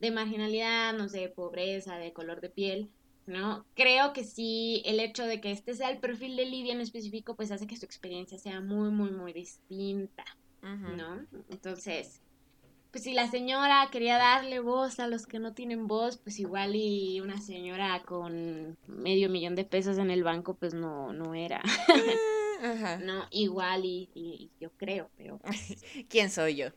[0.00, 2.90] de marginalidad, no sé, de pobreza, de color de piel,
[3.26, 3.64] ¿no?
[3.74, 7.34] Creo que sí, el hecho de que este sea el perfil de Lidia en específico,
[7.34, 10.24] pues hace que su experiencia sea muy, muy, muy distinta,
[10.62, 11.26] ¿no?
[11.50, 12.22] Entonces,
[12.94, 16.76] pues si la señora quería darle voz a los que no tienen voz, pues igual
[16.76, 21.60] y una señora con medio millón de pesos en el banco, pues no, no era.
[22.62, 22.98] Ajá.
[22.98, 25.38] No, igual y, y, yo creo, pero...
[25.38, 26.68] Pues ¿Quién soy yo?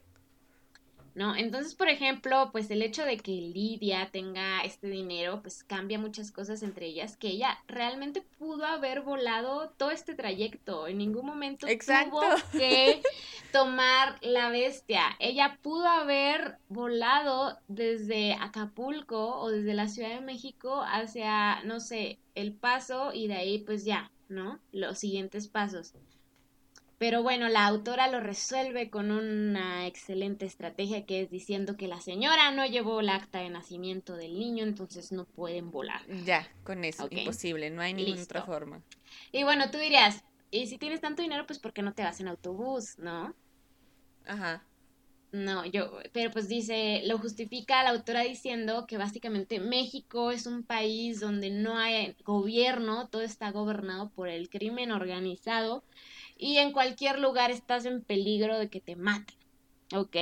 [1.17, 1.35] ¿No?
[1.35, 6.31] Entonces, por ejemplo, pues el hecho de que Lidia tenga este dinero, pues cambia muchas
[6.31, 11.65] cosas entre ellas, que ella realmente pudo haber volado todo este trayecto, en ningún momento
[11.65, 13.01] tuvo que
[13.51, 20.83] tomar la bestia, ella pudo haber volado desde Acapulco o desde la Ciudad de México
[20.85, 24.59] hacia, no sé, El Paso y de ahí pues ya, ¿no?
[24.71, 25.95] Los siguientes pasos.
[26.97, 32.01] Pero bueno, la autora lo resuelve con una excelente estrategia que es diciendo que la
[32.01, 36.01] señora no llevó el acta de nacimiento del niño, entonces no pueden volar.
[36.25, 38.81] Ya, con eso, imposible, no hay ninguna otra forma.
[39.31, 42.19] Y bueno, tú dirías, y si tienes tanto dinero, pues ¿por qué no te vas
[42.19, 43.35] en autobús, no?
[44.25, 44.63] Ajá.
[45.31, 50.63] No, yo, pero pues dice, lo justifica la autora diciendo que básicamente México es un
[50.63, 55.83] país donde no hay gobierno, todo está gobernado por el crimen organizado
[56.37, 59.37] y en cualquier lugar estás en peligro de que te maten,
[59.93, 60.15] ¿ok?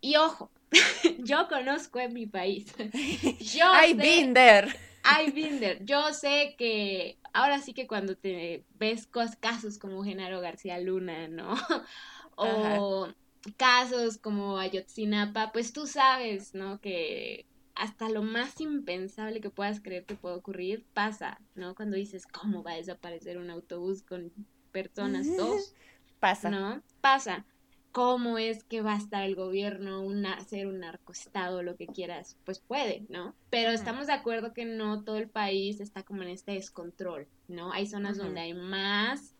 [0.00, 0.50] Y ojo,
[1.18, 2.72] yo conozco en mi país.
[3.40, 4.68] Yo I've been there.
[5.04, 5.78] I've been there.
[5.84, 9.08] Yo sé que ahora sí que cuando te ves
[9.40, 11.54] casos como Genaro García Luna, ¿no?
[12.36, 13.08] o
[13.56, 16.80] casos como Ayotzinapa, pues tú sabes, ¿no?
[16.80, 21.74] Que hasta lo más impensable que puedas creer que puede ocurrir pasa, ¿no?
[21.74, 24.32] Cuando dices, ¿cómo va a desaparecer un autobús con
[24.70, 25.74] personas, dos.
[26.18, 26.50] Pasa.
[26.50, 26.82] ¿No?
[27.00, 27.44] Pasa.
[27.92, 32.36] ¿Cómo es que va a estar el gobierno, una, hacer un narcoestado, lo que quieras?
[32.44, 33.34] Pues puede, ¿no?
[33.50, 37.72] Pero estamos de acuerdo que no todo el país está como en este descontrol, ¿no?
[37.72, 39.34] Hay zonas donde hay más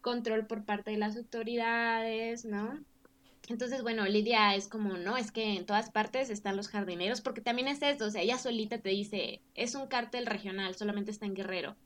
[0.00, 2.80] control por parte de las autoridades, ¿no?
[3.48, 7.40] Entonces, bueno, Lidia es como, no, es que en todas partes están los jardineros, porque
[7.40, 11.26] también es esto, o sea, ella solita te dice, es un cártel regional, solamente está
[11.26, 11.76] en Guerrero.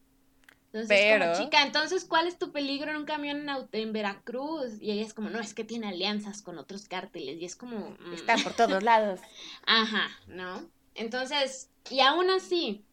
[0.76, 1.32] Entonces, Pero...
[1.32, 4.76] como chica, entonces, ¿cuál es tu peligro en un camión en, auto, en Veracruz?
[4.80, 7.40] Y ella es como, no, es que tiene alianzas con otros cárteles.
[7.40, 7.96] Y es como...
[7.98, 8.12] Mm.
[8.12, 9.20] Está por todos lados.
[9.66, 10.68] Ajá, ¿no?
[10.94, 12.84] Entonces, y aún así,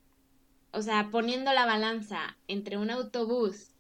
[0.72, 3.72] o sea, poniendo la balanza entre un autobús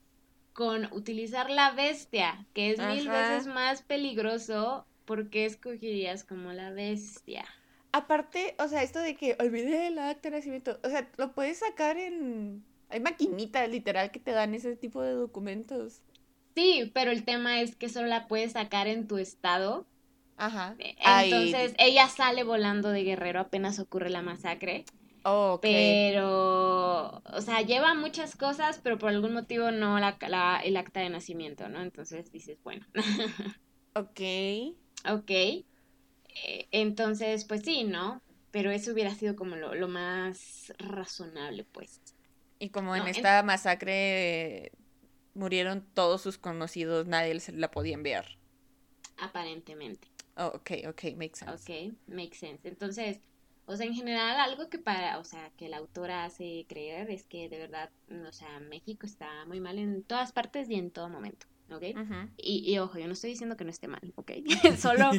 [0.51, 6.71] con utilizar la bestia, que es mil veces más peligroso, ¿por qué escogerías como la
[6.71, 7.45] bestia?
[7.93, 11.59] Aparte, o sea, esto de que olvidé el acta de nacimiento, o sea, lo puedes
[11.59, 16.01] sacar en hay maquinitas literal que te dan ese tipo de documentos.
[16.55, 19.87] Sí, pero el tema es que solo la puedes sacar en tu estado.
[20.37, 20.75] Ajá.
[20.79, 24.85] E, entonces ella sale volando de Guerrero apenas ocurre la masacre.
[25.25, 30.99] Oh, Pero, o sea, lleva muchas cosas, pero por algún motivo no la, el acta
[30.99, 31.81] de nacimiento, ¿no?
[31.81, 32.85] Entonces dices, bueno.
[33.95, 34.19] ok.
[35.09, 35.29] Ok.
[35.29, 35.65] Eh,
[36.71, 38.21] entonces, pues sí, ¿no?
[38.51, 42.01] Pero eso hubiera sido como lo, lo más razonable, pues.
[42.63, 44.71] Y como en esta masacre
[45.33, 48.25] murieron todos sus conocidos, nadie la podía enviar.
[49.17, 50.07] Aparentemente.
[50.37, 51.53] Oh, ok, ok, makes sense.
[51.53, 52.65] Ok, makes sense.
[52.65, 53.19] Entonces,
[53.65, 57.25] o sea, en general, algo que para, o sea, que la autora hace creer es
[57.25, 57.89] que de verdad,
[58.29, 61.45] o sea, México está muy mal en todas partes y en todo momento.
[61.71, 61.83] ¿Ok?
[62.37, 64.31] y, ojo, yo no estoy diciendo que no esté mal, ¿ok?
[64.77, 65.11] solo,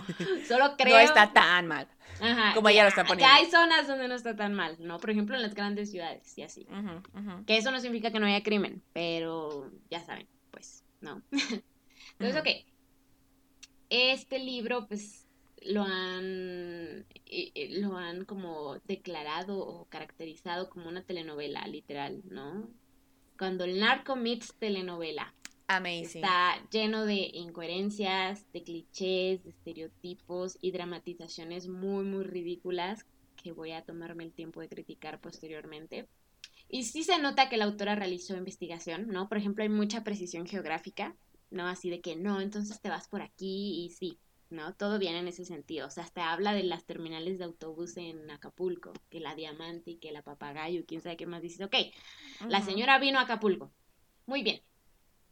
[0.47, 0.95] solo creo...
[0.95, 1.89] No está tan mal,
[2.21, 3.25] Ajá, como ella lo está poniendo.
[3.25, 4.99] Que hay zonas donde no está tan mal, ¿no?
[4.99, 6.67] Por ejemplo, en las grandes ciudades y así.
[7.47, 11.23] Que eso no significa que no haya crimen, pero ya saben, pues, ¿no?
[12.19, 12.49] Entonces, ok.
[13.91, 15.25] Este libro, pues,
[15.65, 17.07] lo han,
[17.71, 22.69] lo han como declarado o caracterizado como una telenovela, literal, ¿no?
[23.39, 25.35] Cuando el narco meets telenovela.
[25.67, 33.07] Está lleno de incoherencias, de clichés, de estereotipos y dramatizaciones muy, muy ridículas
[33.43, 36.09] que voy a tomarme el tiempo de criticar posteriormente.
[36.69, 39.29] Y sí se nota que la autora realizó investigación, ¿no?
[39.29, 41.15] Por ejemplo, hay mucha precisión geográfica,
[41.51, 41.67] ¿no?
[41.67, 44.19] Así de que no, entonces te vas por aquí y sí,
[44.51, 44.75] ¿no?
[44.75, 45.87] Todo viene en ese sentido.
[45.87, 49.97] O sea, hasta habla de las terminales de autobús en Acapulco, que la Diamante y
[49.97, 51.43] que la Papagayo, quién sabe qué más.
[51.43, 51.77] Dices, ok,
[52.49, 53.73] la señora vino a Acapulco.
[54.27, 54.63] Muy bien,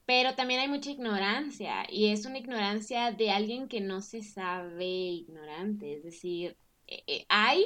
[0.06, 4.84] pero también hay mucha ignorancia y es una ignorancia de alguien que no se sabe
[4.86, 7.64] ignorante, es decir, eh, eh, hay,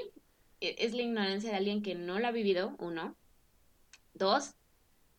[0.61, 3.19] e, es la ignorancia de alguien que no lo ha vivido, uno,
[4.15, 4.55] dos,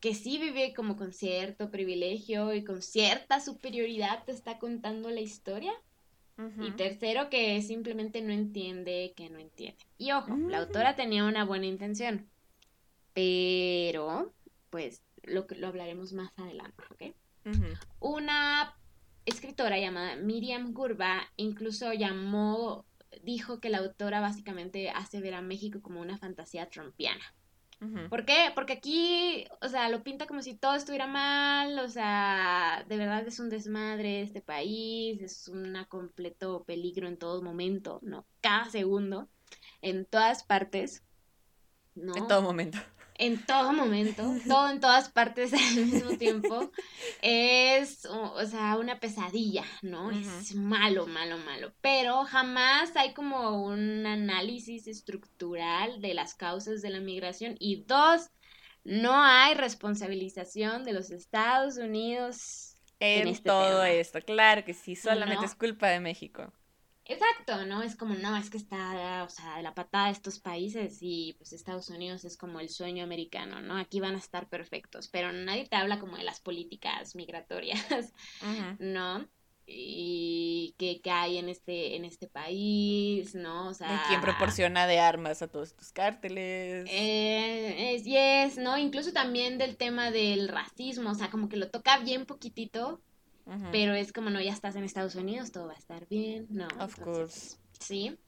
[0.00, 5.20] que sí vive como con cierto privilegio y con cierta superioridad te está contando la
[5.20, 5.72] historia,
[6.60, 9.78] Y tercero, que simplemente no entiende que no entiende.
[9.98, 10.62] Y ojo, la Mm.
[10.62, 12.32] autora tenía una buena intención,
[13.14, 14.34] pero
[14.70, 17.14] pues lo, lo hablaremos más adelante, ¿ok?
[18.00, 18.76] Una
[19.24, 22.86] escritora llamada Miriam Gurba incluso llamó,
[23.22, 27.24] dijo que la autora básicamente hace ver a México como una fantasía trumpiana.
[27.80, 28.08] Ujú.
[28.08, 28.50] ¿Por qué?
[28.54, 33.26] Porque aquí, o sea, lo pinta como si todo estuviera mal, o sea, de verdad
[33.26, 38.26] es un desmadre este país, es un completo peligro en todo momento, ¿no?
[38.40, 39.28] Cada segundo,
[39.80, 41.04] en todas partes,
[41.94, 42.16] ¿no?
[42.16, 42.78] En todo momento.
[43.18, 46.70] En todo momento, todo en todas partes al mismo tiempo,
[47.22, 50.10] es, o, o sea, una pesadilla, ¿no?
[50.12, 51.72] Es malo, malo, malo.
[51.80, 57.56] Pero jamás hay como un análisis estructural de las causas de la migración.
[57.58, 58.30] Y dos,
[58.84, 63.90] no hay responsabilización de los Estados Unidos En, en este todo tema.
[63.90, 65.46] esto, claro que sí, solamente No.
[65.46, 66.52] es culpa de México.
[67.08, 67.82] Exacto, ¿no?
[67.82, 71.34] Es como, no, es que está, o sea, de la patada de estos países y
[71.38, 73.78] pues Estados Unidos es como el sueño americano, ¿no?
[73.78, 78.76] Aquí van a estar perfectos, pero nadie te habla como de las políticas migratorias, Ujú.
[78.78, 79.26] ¿no?
[79.66, 83.68] Y qué, qué hay en este, en este país, ¿no?
[83.68, 84.04] O ¿De sea...
[84.08, 86.86] quién proporciona de armas a todos estos cárteles?
[86.90, 88.76] Eh, es, yes, ¿no?
[88.76, 93.00] Incluso también del tema del racismo, o sea, como que lo toca bien poquitito,
[93.72, 96.66] Pero es como, no, ya estás en Estados Unidos, todo va a estar bien, ¿no?
[96.66, 97.56] Of Entonces, course.
[97.80, 98.18] Sí.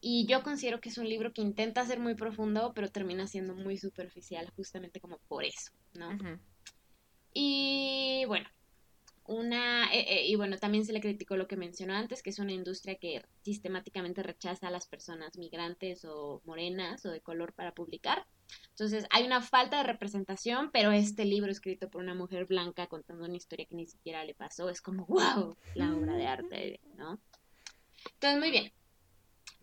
[0.00, 3.54] Y yo considero que es un libro que intenta ser muy profundo, pero termina siendo
[3.54, 6.10] muy superficial, justamente como por eso, ¿no?
[7.32, 8.48] Y bueno,
[9.30, 12.40] una, eh, eh, y bueno, también se le criticó lo que mencionó antes, que es
[12.40, 17.72] una industria que sistemáticamente rechaza a las personas migrantes o morenas o de color para
[17.72, 18.26] publicar.
[18.70, 23.24] Entonces, hay una falta de representación, pero este libro escrito por una mujer blanca contando
[23.24, 27.20] una historia que ni siquiera le pasó, es como, wow, la obra de arte, ¿no?
[28.14, 28.72] Entonces, muy bien.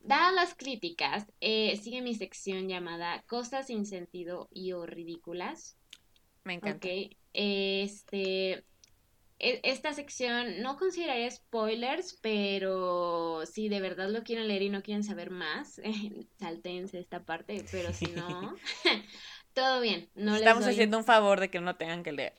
[0.02, 5.76] Dadas las críticas, eh, sigue mi sección llamada Cosas sin sentido y o ridículas.
[6.46, 6.88] Me encanta.
[6.88, 8.64] Ok, este,
[9.40, 15.04] esta sección no consideraría spoilers, pero si de verdad lo quieren leer y no quieren
[15.04, 15.80] saber más,
[16.40, 18.56] saltense esta parte, pero si no,
[19.54, 22.34] todo bien, no les Estamos doy haciendo un favor de que no tengan que leer.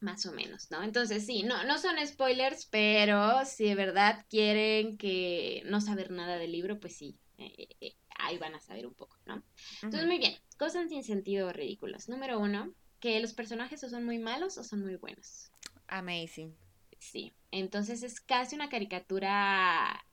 [0.00, 0.82] más o menos, ¿no?
[0.82, 6.36] Entonces sí, no, no son spoilers, pero si de verdad quieren que no saber nada
[6.38, 9.42] del libro, pues sí, eh, eh, ahí van a saber un poco, ¿no?
[9.82, 12.08] Entonces, muy bien, cosas sin sentido o ridículos.
[12.08, 15.50] Número uno, que los personajes o son muy malos o son muy buenos.
[15.88, 16.56] Amazing.
[16.98, 20.04] Sí, entonces es casi una caricatura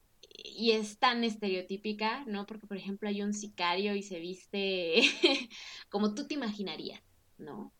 [0.43, 2.45] y es tan estereotípica, ¿no?
[2.45, 5.01] Porque, por ejemplo, hay un sicario y se viste
[5.89, 7.01] como tú te imaginarías,
[7.37, 7.73] ¿no?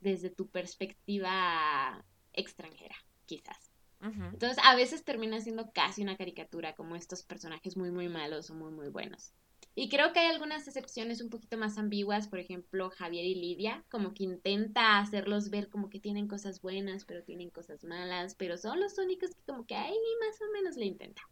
[0.00, 3.72] Desde tu perspectiva extranjera, quizás.
[4.00, 8.54] Entonces, a veces termina siendo casi una caricatura, como estos personajes muy, muy malos o
[8.54, 9.32] muy, muy buenos.
[9.78, 13.84] Y creo que hay algunas excepciones un poquito más ambiguas, por ejemplo, Javier y Lidia,
[13.90, 18.56] como que intenta hacerlos ver como que tienen cosas buenas, pero tienen cosas malas, pero
[18.56, 19.94] son los únicos que como que ahí
[20.26, 21.26] más o menos le intentan.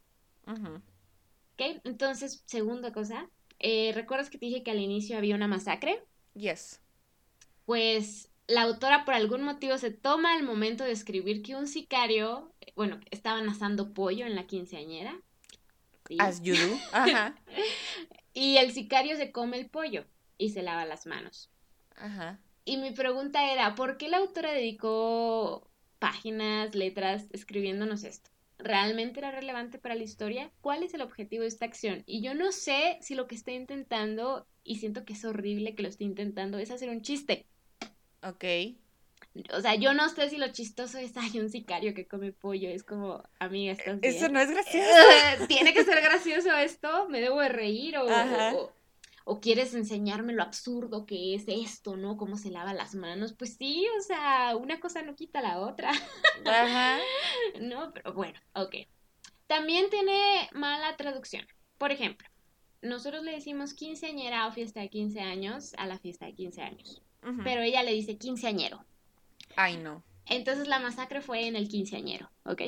[0.46, 0.74] Ujú.
[0.74, 1.80] ¿Ok?
[1.84, 3.30] Entonces, segunda cosa,
[3.60, 6.04] eh, ¿recuerdas que te dije que al inicio había una masacre?
[6.34, 6.82] Yes.
[7.64, 12.52] Pues la autora por algún motivo se toma el momento de escribir que un sicario,
[12.60, 15.18] eh, bueno, estaban asando pollo en la quinceañera.
[16.06, 16.18] ¿sí?
[16.20, 16.76] As you do.
[16.92, 17.34] Ajá.
[18.34, 20.04] Y el sicario se come el pollo
[20.36, 21.50] y se lava las manos.
[21.96, 22.40] Ajá.
[22.64, 28.30] Y mi pregunta era, ¿por qué la autora dedicó páginas, letras, escribiéndonos esto?
[28.58, 30.50] ¿Realmente era relevante para la historia?
[30.60, 32.02] ¿Cuál es el objetivo de esta acción?
[32.06, 35.82] Y yo no sé si lo que está intentando, y siento que es horrible que
[35.82, 37.46] lo esté intentando, es hacer un chiste.
[38.22, 38.44] Ok.
[39.52, 42.68] O sea, yo no sé si lo chistoso es, hay un sicario que come pollo.
[42.68, 44.14] Es como, amiga, ¿estás bien?
[44.14, 44.86] Eso no es gracioso.
[45.48, 48.72] Tiene que ser gracioso esto, me debo de reír o, o,
[49.24, 52.16] o quieres enseñarme lo absurdo que es esto, ¿no?
[52.16, 53.32] Cómo se lava las manos.
[53.32, 55.90] Pues sí, o sea, una cosa no quita la otra,
[56.44, 56.98] Ajá.
[57.60, 57.92] ¿no?
[57.92, 58.76] Pero bueno, ok.
[59.48, 61.46] También tiene mala traducción.
[61.76, 62.28] Por ejemplo,
[62.82, 67.02] nosotros le decimos quinceañera o fiesta de 15 años a la fiesta de 15 años,
[67.42, 68.84] pero ella le dice quinceañero.
[69.56, 70.04] Ay, no.
[70.26, 72.62] Entonces la masacre fue en el quinceañero, ¿ok?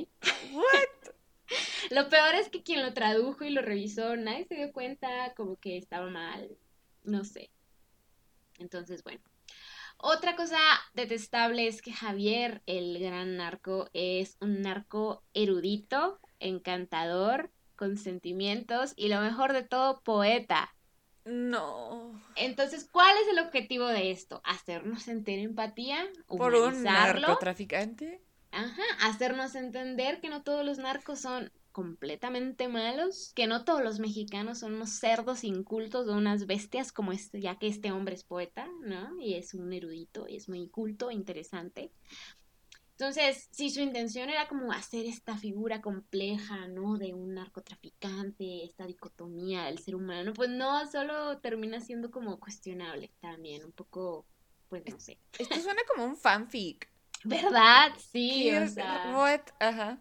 [0.53, 1.15] What?
[1.91, 5.57] Lo peor es que quien lo tradujo y lo revisó, nadie se dio cuenta como
[5.57, 6.57] que estaba mal,
[7.05, 7.51] no sé.
[8.59, 9.23] Entonces, bueno.
[9.99, 10.59] Otra cosa
[10.93, 19.09] detestable es que Javier, el gran narco, es un narco erudito, encantador, con sentimientos y
[19.09, 20.75] lo mejor de todo, poeta.
[21.27, 22.23] No.
[22.37, 24.41] Entonces, ¿cuál es el objetivo de esto?
[24.45, 26.07] ¿Hacernos sentir empatía?
[26.29, 28.23] ¿Por un narcotraficante?
[28.53, 33.99] ajá, hacernos entender que no todos los narcos son completamente malos, que no todos los
[33.99, 38.25] mexicanos son unos cerdos incultos o unas bestias como este, ya que este hombre es
[38.25, 39.21] poeta, ¿no?
[39.21, 41.93] Y es un erudito y es muy culto, interesante.
[42.99, 46.97] Entonces, si su intención era como hacer esta figura compleja, ¿no?
[46.97, 53.13] De un narcotraficante, esta dicotomía del ser humano, pues no, solo termina siendo como cuestionable
[53.21, 54.25] también, un poco,
[54.71, 55.19] pues no sé.
[55.39, 56.89] Esto suena como un fanfic.
[57.25, 57.93] ¿Verdad?
[57.99, 59.13] Sí, o sea.
[59.15, 59.43] What?
[59.61, 59.99] Ajá.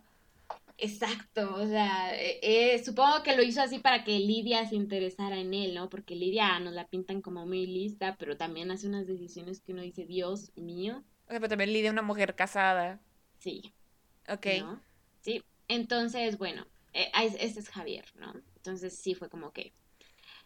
[0.78, 5.38] Exacto, o sea, eh, eh, supongo que lo hizo así para que Lidia se interesara
[5.38, 5.90] en él, ¿no?
[5.90, 9.82] Porque Lidia nos la pintan como muy lista, pero también hace unas decisiones que uno
[9.82, 11.04] dice, Dios mío.
[11.28, 13.00] O sea, pero también Lidia una mujer casada.
[13.40, 13.74] Sí.
[14.30, 14.48] Ok.
[15.22, 18.34] Sí, entonces, bueno, eh, este es Javier, ¿no?
[18.58, 19.74] Entonces sí fue como que...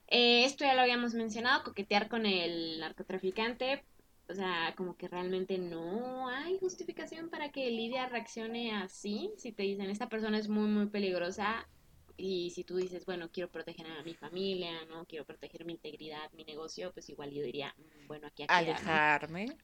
[0.07, 3.83] esto ya lo habíamos mencionado, coquetear con el narcotraficante,
[4.29, 9.31] o sea, como que realmente no hay justificación para que Lidia reaccione así.
[9.37, 11.67] Si te dicen, esta persona es muy, muy peligrosa,
[12.19, 16.31] y si tú dices, bueno, quiero proteger a mi familia, no quiero proteger mi integridad,
[16.33, 19.57] mi negocio, pues igual yo diría, mm, bueno, aquí a Alejarme.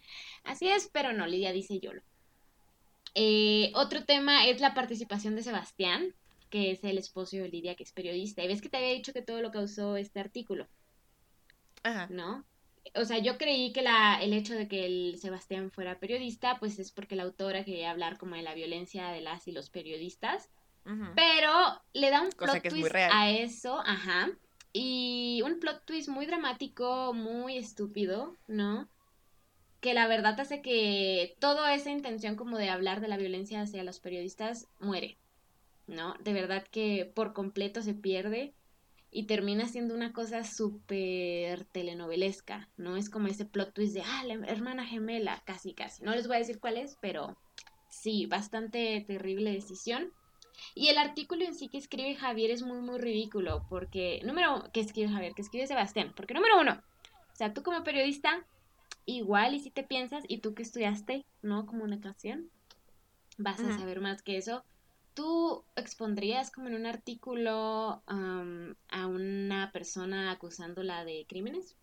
[0.43, 1.91] Así es, pero no, Lidia dice yo
[3.13, 6.13] Eh, otro tema es la participación de Sebastián,
[6.49, 8.43] que es el esposo de Lidia, que es periodista.
[8.43, 10.67] Y ves que te había dicho que todo lo causó este artículo.
[11.83, 12.07] Ajá.
[12.09, 12.45] ¿No?
[12.93, 16.77] o sea, yo creí que la, el hecho de que el Sebastián fuera periodista, pues
[16.79, 20.49] es porque la autora quería hablar como de la violencia de las y los periodistas.
[21.15, 21.51] Pero
[21.93, 24.29] le da un plot twist a eso, ajá.
[24.71, 28.87] Y un plot twist muy dramático, muy estúpido, ¿no?
[29.79, 33.83] Que la verdad hace que toda esa intención como de hablar de la violencia hacia
[33.83, 35.17] los periodistas muere,
[35.87, 36.15] ¿no?
[36.19, 38.53] De verdad que por completo se pierde
[39.11, 42.97] y termina siendo una cosa súper telenovelesca, ¿no?
[42.97, 46.03] Es como ese plot twist de, ah, la hermana gemela, casi, casi.
[46.03, 47.37] No les voy a decir cuál es, pero
[47.89, 50.11] sí, bastante terrible decisión.
[50.73, 54.81] Y el artículo en sí que escribe Javier es muy, muy ridículo, porque, número, que
[54.81, 56.81] escribe Javier, que escribe Sebastián, porque número uno,
[57.33, 58.45] o sea, tú como periodista,
[59.05, 61.65] igual y si te piensas, y tú que estudiaste, ¿no?
[61.65, 62.49] Comunicación,
[63.37, 64.63] vas a saber más que eso
[65.15, 71.77] ¿Tú expondrías como en un artículo a una persona acusándola de crímenes?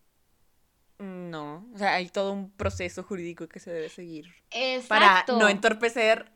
[0.99, 4.27] No, o sea, hay todo un proceso jurídico que se debe seguir.
[4.51, 5.33] Exacto.
[5.33, 6.31] Para no entorpecer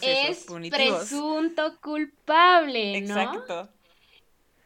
[0.00, 0.98] procesos es punitivos.
[0.98, 3.20] presunto culpable, ¿no?
[3.20, 3.68] Exacto.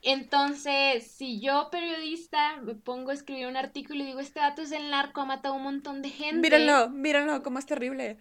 [0.02, 4.70] Entonces, si yo, periodista, me pongo a escribir un artículo y digo, este dato es
[4.70, 6.36] el narco, ha matado a un montón de gente.
[6.36, 8.18] Mírenlo, mírenlo, cómo es terrible.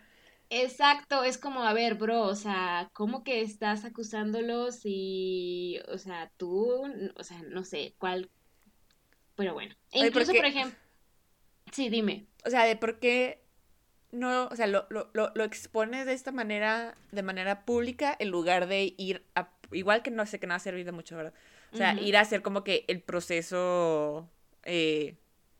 [0.50, 6.32] Exacto, es como, a ver, bro, o sea, ¿cómo que estás acusándolos y, o sea,
[6.38, 6.84] tú,
[7.16, 8.30] o sea, no sé, cuál,
[9.36, 10.78] pero bueno, incluso, por ejemplo,
[11.72, 12.26] sí, dime.
[12.46, 13.45] O sea, de por qué
[14.16, 18.68] no, o sea, lo, lo, lo, expones de esta manera, de manera pública, en lugar
[18.68, 21.34] de ir a, igual que no sé que no ha servido mucho, ¿verdad?
[21.74, 24.30] O sea, ir a hacer como que el proceso
[24.64, 25.16] eh,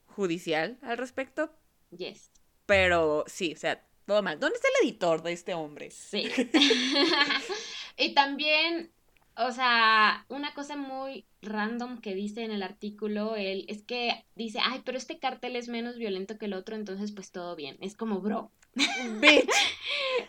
[0.08, 1.52] judicial al respecto.
[1.92, 2.32] Yes.
[2.66, 4.40] Pero sí, o sea, todo mal.
[4.40, 5.92] ¿Dónde está el editor de este hombre?
[5.92, 6.30] Sí.
[7.98, 8.92] y también,
[9.38, 14.60] o sea, una cosa muy random que dice en el artículo, él, es que dice,
[14.64, 17.78] ay, pero este cartel es menos violento que el otro, entonces pues todo bien.
[17.82, 18.52] Es como, bro.
[18.76, 19.50] Bitch.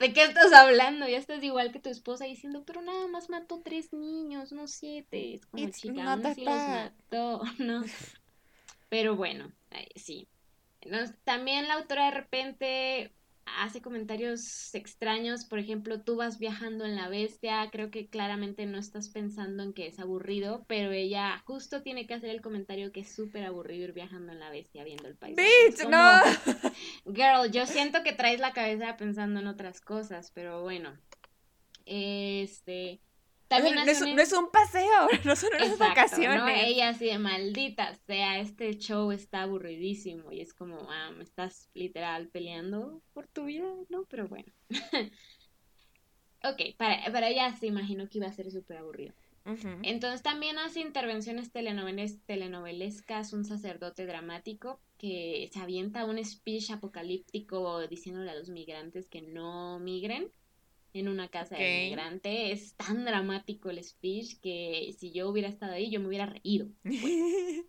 [0.00, 1.08] ¿De qué estás hablando?
[1.08, 5.34] Ya estás igual que tu esposa diciendo, pero nada más mató tres niños, no siete.
[5.34, 7.84] Es como, chica, aún así los mató, ¿no?
[8.88, 9.52] Pero bueno,
[9.94, 10.28] sí.
[11.24, 13.12] también la autora de repente
[13.46, 18.78] hace comentarios extraños, por ejemplo, tú vas viajando en la bestia, creo que claramente no
[18.78, 23.00] estás pensando en que es aburrido, pero ella justo tiene que hacer el comentario que
[23.00, 25.37] es súper aburrido ir viajando en la bestia viendo el país.
[25.37, 26.20] ¡Bitch, no!
[27.06, 30.98] Girl, yo siento que traes la cabeza pensando en otras cosas, pero bueno.
[31.87, 33.00] Este,
[33.48, 36.38] también no, es, un paseo, no son unas vacaciones.
[36.38, 36.48] ¿no?
[36.48, 41.70] Ella así de maldita sea, este show está aburridísimo y es como, ah, me estás
[41.74, 44.05] literal peleando por tu vida, ¿no?
[44.07, 44.53] Pero bueno.
[46.42, 49.14] ok, para, para ella se imaginó que iba a ser súper aburrido.
[49.82, 57.86] Entonces también hace intervenciones telenoveles, telenovelescas, un sacerdote dramático que se avienta un speech apocalíptico
[57.86, 60.32] diciéndole a los migrantes que no migren
[60.99, 62.53] en una casa de inmigrante.
[62.53, 66.68] Es tan dramático el speech que si yo hubiera estado ahí, yo me hubiera reído.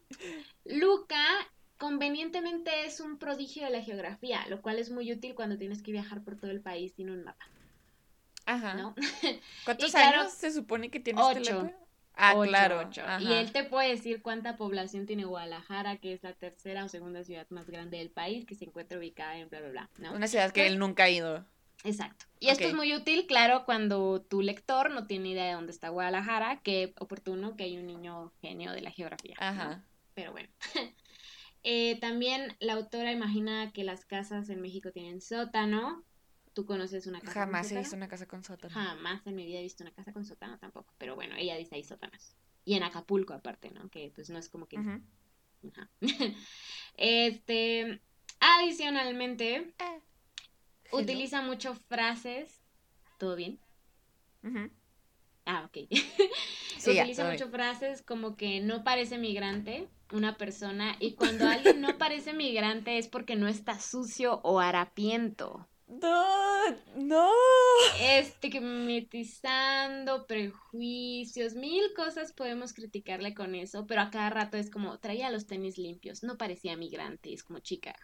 [0.66, 1.24] Luca
[1.78, 5.92] convenientemente es un prodigio de la geografía, lo cual es muy útil cuando tienes que
[5.92, 7.46] viajar por todo el país sin un mapa.
[8.46, 8.94] Ajá.
[9.66, 11.72] ¿Cuántos años se supone que tienes este ocho.
[12.18, 12.90] Ah, claro.
[13.20, 17.24] Y él te puede decir cuánta población tiene Guadalajara, que es la tercera o segunda
[17.24, 20.12] ciudad más grande del país, que se encuentra ubicada en bla, bla, bla.
[20.12, 21.46] Una ciudad que él nunca ha ido.
[21.84, 22.26] Exacto.
[22.40, 25.90] Y esto es muy útil, claro, cuando tu lector no tiene idea de dónde está
[25.90, 29.36] Guadalajara, qué oportuno que hay un niño genio de la geografía.
[29.40, 29.84] Ajá.
[30.14, 30.50] Pero bueno.
[31.70, 36.06] Eh, también la autora imagina que las casas en México tienen sótano.
[36.54, 37.80] ¿Tú conoces una casa Jamás con sótano?
[37.80, 38.74] he visto una casa con sótano.
[38.74, 40.94] Jamás en mi vida he visto una casa con sótano tampoco.
[40.98, 42.38] Pero bueno, ella dice ahí sótanos.
[42.64, 43.90] Y en Acapulco aparte, ¿no?
[43.90, 44.78] Que pues no es como que...
[44.78, 45.02] Ajá.
[46.96, 48.02] este,
[48.40, 50.02] adicionalmente, eh,
[50.92, 52.62] utiliza mucho frases.
[53.18, 53.60] ¿Todo bien?
[55.46, 55.90] Ah, ok.
[56.78, 62.34] utiliza mucho frases como que no parece migrante una persona y cuando alguien no parece
[62.34, 65.68] migrante es porque no está sucio o harapiento.
[65.88, 67.32] No, no.
[68.02, 75.32] Estigmatizando, prejuicios, mil cosas podemos criticarle con eso, pero a cada rato es como, traía
[75.32, 77.96] los tenis limpios, no parecía migrante, es como chica.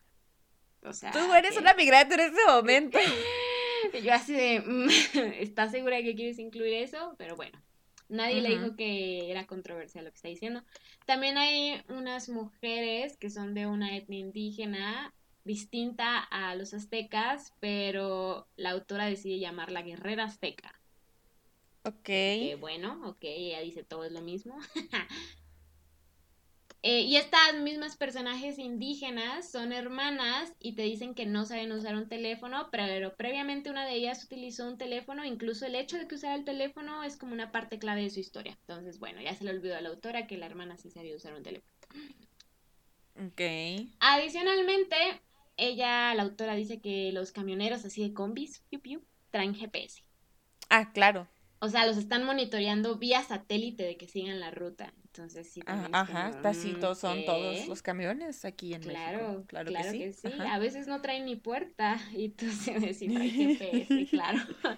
[0.86, 1.12] O sea.
[1.12, 3.00] Tú eres una migrante en ese momento.
[4.04, 4.90] Yo así de, mm,
[5.40, 7.16] ¿estás segura de que quieres incluir eso?
[7.18, 7.62] Pero bueno,
[8.10, 10.64] nadie le dijo que era controversial lo que está diciendo.
[11.06, 15.14] También hay unas mujeres que son de una etnia indígena
[15.44, 20.80] distinta a los aztecas, pero la autora decide llamarla guerrera azteca.
[21.86, 22.10] Ok.
[22.62, 24.58] bueno, ok, ella dice todo es lo mismo.
[26.86, 31.96] Eh, y estas mismas personajes indígenas son hermanas y te dicen que no saben usar
[31.96, 36.16] un teléfono, pero previamente una de ellas utilizó un teléfono, incluso el hecho de que
[36.16, 38.58] usara el teléfono es como una parte clave de su historia.
[38.68, 41.34] Entonces, bueno, ya se le olvidó a la autora que la hermana sí sabía usar
[41.34, 41.74] un teléfono.
[43.16, 43.42] Ok.
[44.02, 44.98] Adicionalmente,
[45.56, 48.62] ella, la autora, dice que los camioneros así de combis,
[49.32, 50.04] traen GPS.
[50.70, 51.30] Ah, claro.
[51.64, 54.94] O sea, los están monitoreando vía satélite de que sigan la ruta.
[55.06, 55.62] Entonces sí.
[55.66, 59.46] Ah, ajá, así mm, son todos los camiones aquí en claro, México.
[59.48, 60.28] Claro, claro que sí.
[60.42, 64.40] A veces no traen ni puerta y tú se decís, hay GPS, claro.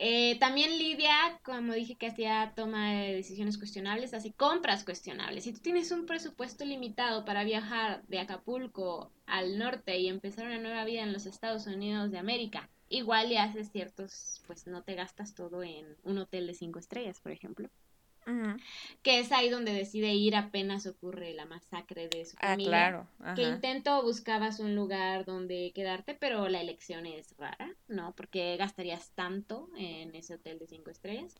[0.00, 5.42] Eh, también Lidia, como dije que hacía toma de decisiones cuestionables, hace compras cuestionables.
[5.42, 10.60] Si tú tienes un presupuesto limitado para viajar de Acapulco al norte y empezar una
[10.60, 14.94] nueva vida en los Estados Unidos de América, igual le haces ciertos, pues no te
[14.94, 17.68] gastas todo en un hotel de cinco estrellas, por ejemplo.
[19.02, 22.70] Que es ahí donde decide ir apenas ocurre la masacre de su ah, familia.
[22.70, 23.08] claro.
[23.34, 28.12] Que intento buscabas un lugar donde quedarte, pero la elección es rara, ¿no?
[28.14, 31.36] Porque gastarías tanto en ese hotel de cinco estrellas.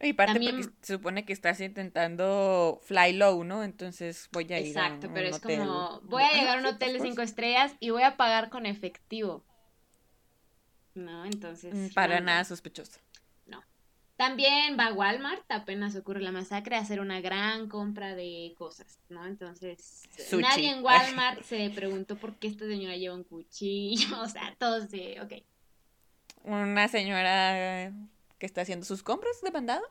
[0.00, 3.62] Y parte porque se supone que estás intentando fly low, ¿no?
[3.62, 7.00] Entonces voy a ir Exacto, pero es como, voy a llegar a un hotel de
[7.00, 9.44] cinco estrellas y voy a pagar con efectivo.
[10.96, 11.24] ¿No?
[11.24, 11.74] Entonces...
[11.74, 12.98] Mm, para nada sospechoso.
[14.16, 18.98] También va a Walmart, apenas ocurre la masacre, a hacer una gran compra de cosas,
[19.10, 19.26] ¿no?
[19.26, 24.54] Entonces, nadie en Walmart se preguntó por qué esta señora lleva un cuchillo, o sea,
[24.58, 25.32] todos de, ok.
[26.44, 27.92] Una señora
[28.38, 29.82] que está haciendo sus compras de mandado.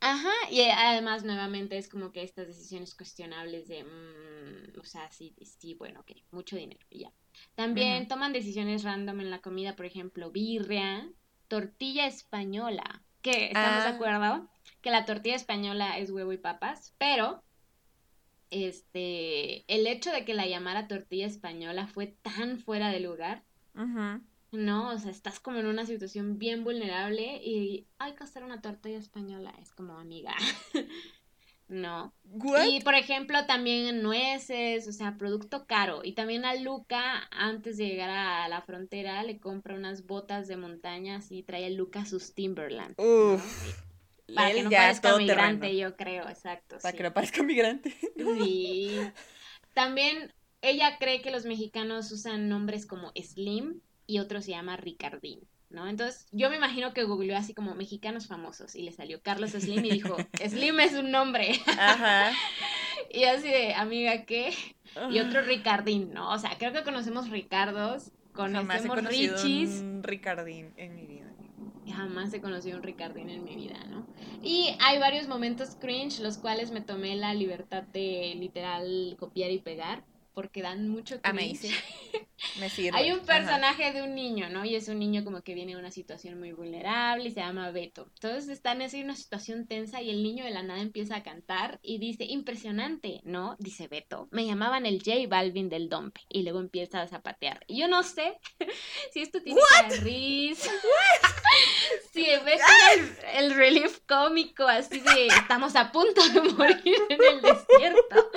[0.00, 5.34] Ajá, y además nuevamente es como que estas decisiones cuestionables de, mm, o sea, sí,
[5.42, 7.12] sí, bueno, ok, mucho dinero y ya.
[7.54, 11.10] También toman decisiones random en la comida, por ejemplo, birria,
[11.48, 13.94] tortilla española que estamos de ah.
[13.94, 14.48] acuerdo
[14.80, 17.42] que la tortilla española es huevo y papas, pero
[18.50, 23.44] este el hecho de que la llamara tortilla española fue tan fuera de lugar.
[24.52, 28.60] No, o sea, estás como en una situación bien vulnerable y hay que hacer una
[28.60, 30.34] tortilla española, es como amiga.
[31.70, 32.12] No.
[32.68, 36.00] Y por ejemplo, también nueces, o sea, producto caro.
[36.02, 40.56] Y también a Luca, antes de llegar a la frontera, le compra unas botas de
[40.56, 42.96] montaña y trae a Luca sus Timberland.
[42.98, 43.78] Uf.
[44.34, 46.78] Para que no parezca migrante, yo creo, exacto.
[46.82, 47.94] Para que no parezca migrante.
[48.16, 48.98] Sí.
[49.72, 53.80] También ella cree que los mexicanos usan nombres como Slim
[54.10, 55.40] y otro se llama Ricardín.
[55.70, 55.86] ¿no?
[55.86, 59.84] Entonces yo me imagino que googleó así como mexicanos famosos y le salió Carlos Slim
[59.84, 60.16] y dijo,
[60.48, 61.52] Slim es un nombre.
[61.78, 62.32] Ajá.
[63.10, 64.52] y así de, amiga, ¿qué?
[65.10, 66.32] Y otro Ricardín, ¿no?
[66.32, 69.80] O sea, creo que conocemos Ricardos, conocemos Richis.
[69.80, 71.26] Un Ricardín en mi vida.
[71.86, 74.06] Jamás he conocido un Ricardín en mi vida, ¿no?
[74.42, 79.58] Y hay varios momentos cringe, los cuales me tomé la libertad de literal copiar y
[79.58, 80.02] pegar
[80.40, 81.70] porque dan mucho cringe.
[82.58, 82.96] Me sirve.
[82.96, 84.64] Hay un personaje de un niño, ¿no?
[84.64, 87.70] Y es un niño como que viene de una situación muy vulnerable y se llama
[87.70, 88.08] Beto.
[88.14, 91.78] Entonces están en una situación tensa y el niño de la nada empieza a cantar
[91.82, 93.56] y dice, impresionante, ¿no?
[93.58, 94.28] Dice Beto.
[94.30, 96.22] Me llamaban el J Balvin del Dompe.
[96.30, 97.62] Y luego empieza a zapatear.
[97.66, 98.38] Y yo no sé
[99.12, 99.60] si esto tiene
[99.90, 100.70] que risa.
[102.12, 102.64] si Beto
[102.96, 108.30] el, el relief cómico así de estamos a punto de morir en el desierto.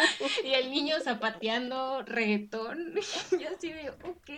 [0.43, 2.95] Y el niño zapateando reggaetón.
[3.39, 4.29] Y así de, ok.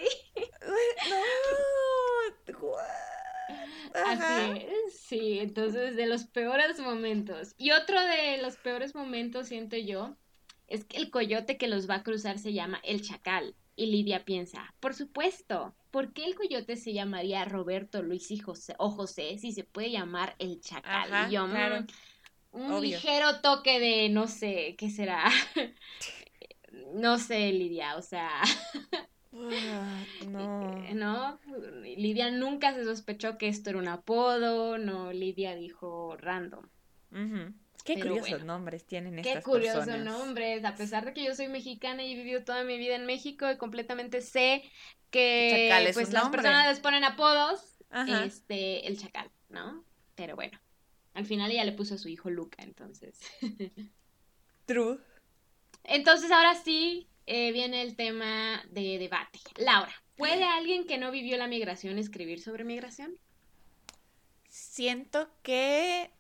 [1.10, 1.16] No,
[3.94, 7.54] Así es, sí, entonces de los peores momentos.
[7.58, 10.18] Y otro de los peores momentos, siento yo,
[10.68, 13.56] es que el coyote que los va a cruzar se llama el chacal.
[13.78, 18.74] Y Lidia piensa, por supuesto, ¿por qué el coyote se llamaría Roberto, Luis y José,
[18.78, 21.30] o José si se puede llamar el chacal?
[21.30, 21.88] y yo, mm,
[22.54, 25.26] un ligero toque de, no sé, ¿qué será?
[26.94, 28.30] No sé, Lidia, o sea...
[30.28, 30.94] no.
[30.94, 31.40] ¿No?
[31.84, 36.66] Lidia nunca se sospechó que esto era un apodo, no, Lidia dijo random.
[37.86, 40.66] Qué curiosos nombres tienen estas Qué curiosos nombres.
[40.66, 43.50] A pesar de que yo soy mexicana y he vivido toda mi vida en México
[43.52, 44.64] y completamente sé
[45.12, 47.78] que pues las personas les ponen apodos.
[48.26, 49.84] Este, el chacal, ¿no?
[50.16, 50.60] Pero bueno.
[51.14, 53.20] Al final ella le puso a su hijo Luca, entonces.
[54.66, 55.00] True.
[55.88, 59.40] Entonces ahora sí eh, viene el tema de debate.
[59.58, 63.18] Laura, ¿puede alguien que no vivió la migración escribir sobre migración?
[64.50, 66.12] Siento que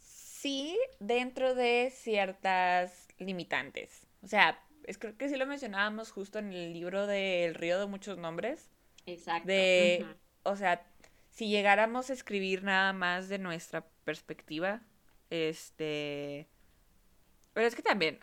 [0.00, 4.06] sí dentro de ciertas limitantes.
[4.22, 7.78] O sea, es, creo que sí lo mencionábamos justo en el libro de El río
[7.78, 8.70] de muchos nombres.
[9.06, 9.48] Exacto.
[9.48, 10.06] De,
[10.42, 10.84] o sea,
[11.30, 14.82] si llegáramos a escribir nada más de nuestra perspectiva,
[15.30, 16.48] este...
[17.52, 18.18] Pero es que también,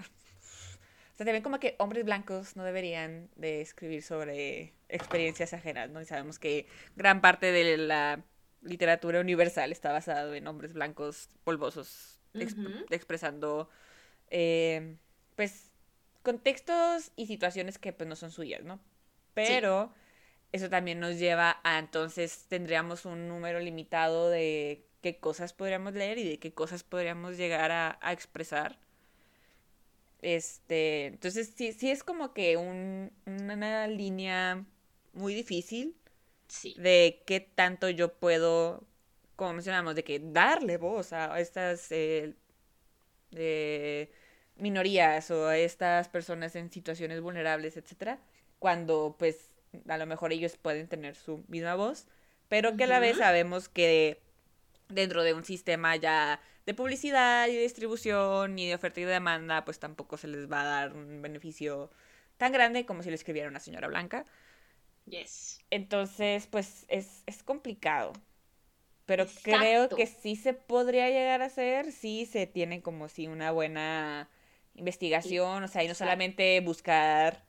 [1.20, 6.02] sea, también como que hombres blancos no deberían de escribir sobre experiencias ajenas, ¿no?
[6.02, 6.66] Y sabemos que
[6.96, 8.24] gran parte de la
[8.62, 12.22] literatura universal está basado en hombres blancos polvosos
[12.90, 13.70] expresando
[14.30, 14.96] eh,
[15.36, 15.72] pues
[16.22, 18.80] contextos y situaciones que pues no son suyas, ¿no?
[19.34, 19.94] Pero
[20.54, 26.18] eso también nos lleva a entonces tendríamos un número limitado de qué cosas podríamos leer
[26.18, 28.80] y de qué cosas podríamos llegar a, a expresar.
[30.22, 34.66] Este, entonces sí, sí es como que un, una línea
[35.14, 35.96] muy difícil
[36.78, 38.86] de qué tanto yo puedo,
[39.36, 42.34] como mencionamos, de que darle voz a estas eh,
[44.56, 48.20] minorías o a estas personas en situaciones vulnerables, etcétera,
[48.60, 49.52] cuando pues
[49.88, 52.08] a lo mejor ellos pueden tener su misma voz,
[52.48, 54.22] pero que a la vez sabemos que
[54.90, 59.66] dentro de un sistema ya de publicidad y distribución y de oferta y de demanda,
[59.66, 61.90] pues tampoco se les va a dar un beneficio
[62.38, 64.24] tan grande como si lo escribiera una señora blanca.
[65.08, 65.66] Yes.
[65.72, 68.14] Entonces, pues es, complicado.
[69.08, 73.50] Pero creo que sí se podría llegar a hacer, sí se tiene como si una
[73.50, 74.30] buena
[74.76, 77.44] investigación, o sea, y no solamente buscar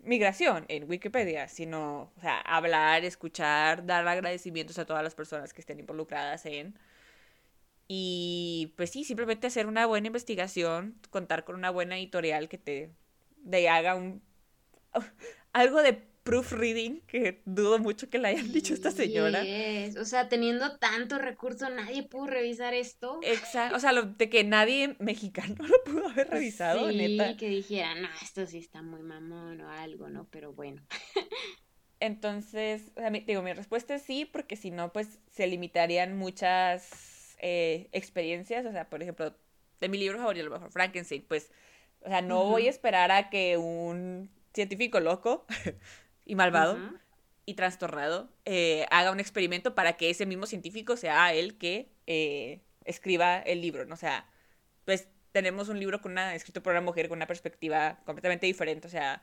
[0.00, 5.60] migración en Wikipedia, sino, o sea, hablar, escuchar, dar agradecimientos a todas las personas que
[5.60, 6.76] estén involucradas en.
[7.88, 12.90] Y pues sí, simplemente hacer una buena investigación, contar con una buena editorial que te
[13.38, 14.22] de haga un
[15.52, 15.92] algo de
[16.26, 19.44] proofreading, que dudo mucho que le hayan dicho esta señora.
[20.00, 23.20] O sea, teniendo tanto recurso, nadie pudo revisar esto.
[23.22, 27.94] Exacto, o sea, lo, de que nadie mexicano lo pudo haber revisado, sí, que dijera,
[27.94, 30.26] no, esto sí está muy mamón o algo, ¿no?
[30.30, 30.82] Pero bueno.
[32.00, 37.15] Entonces, o sea, digo, mi respuesta es sí, porque si no, pues se limitarían muchas
[37.38, 38.66] eh, experiencias.
[38.66, 39.34] O sea, por ejemplo,
[39.80, 41.50] de mi libro favorito, a lo mejor Frankenstein, pues,
[42.00, 45.46] o sea, no voy a esperar a que un científico loco
[46.24, 46.78] y malvado
[47.44, 52.60] y trastornado eh, haga un experimento para que ese mismo científico sea él que eh,
[52.84, 53.94] escriba el libro, ¿no?
[53.94, 54.26] O sea,
[54.84, 58.88] pues tenemos un libro con una, escrito por una mujer con una perspectiva completamente diferente,
[58.88, 59.22] o sea,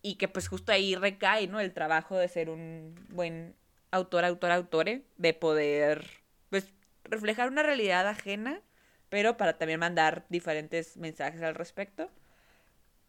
[0.00, 1.60] y que pues justo ahí recae, ¿no?
[1.60, 3.54] El trabajo de ser un buen
[3.90, 6.21] autor, autor, autore, de poder,
[7.04, 8.62] reflejar una realidad ajena,
[9.08, 12.10] pero para también mandar diferentes mensajes al respecto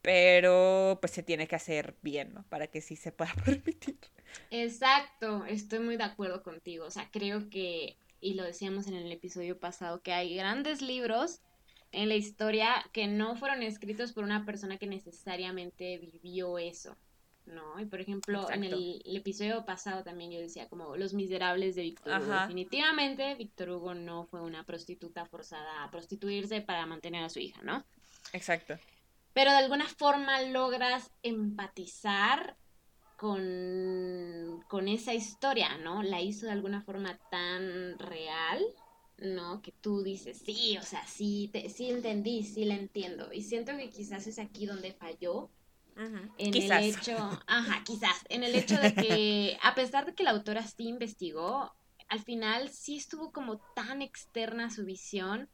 [0.03, 2.43] pero pues se tiene que hacer bien, ¿no?
[2.49, 3.97] Para que sí se pueda permitir.
[4.51, 9.11] Exacto, estoy muy de acuerdo contigo, o sea, creo que, y lo decíamos en el
[9.11, 11.39] episodio pasado, que hay grandes libros
[11.93, 16.97] en la historia que no fueron escritos por una persona que necesariamente vivió eso,
[17.45, 17.79] ¿no?
[17.79, 22.21] Y por ejemplo, en el, episodio pasado también yo decía como Los Miserables de Víctor
[22.21, 22.33] Hugo.
[22.33, 27.61] Definitivamente Víctor Hugo no fue una prostituta forzada a prostituirse para mantener a su hija,
[27.63, 27.83] ¿no?
[28.31, 28.77] Exacto
[29.33, 32.55] pero de alguna forma logras empatizar
[33.17, 36.03] con, con esa historia, ¿no?
[36.03, 38.63] La hizo de alguna forma tan real,
[39.17, 39.61] ¿no?
[39.61, 43.33] Que tú dices, sí, o sea, sí, te, sí entendí, sí la entiendo.
[43.33, 45.49] Y siento que quizás es aquí donde falló.
[46.37, 47.15] En el hecho,
[47.47, 51.75] ajá, quizás, en el hecho de que, a pesar de que la autora sí investigó,
[52.07, 55.49] al final sí estuvo como tan externa su visión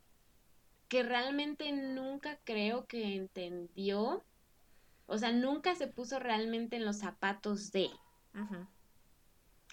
[0.88, 4.26] que realmente nunca creo que entendió,
[5.06, 7.90] o sea, nunca se puso realmente en los zapatos de.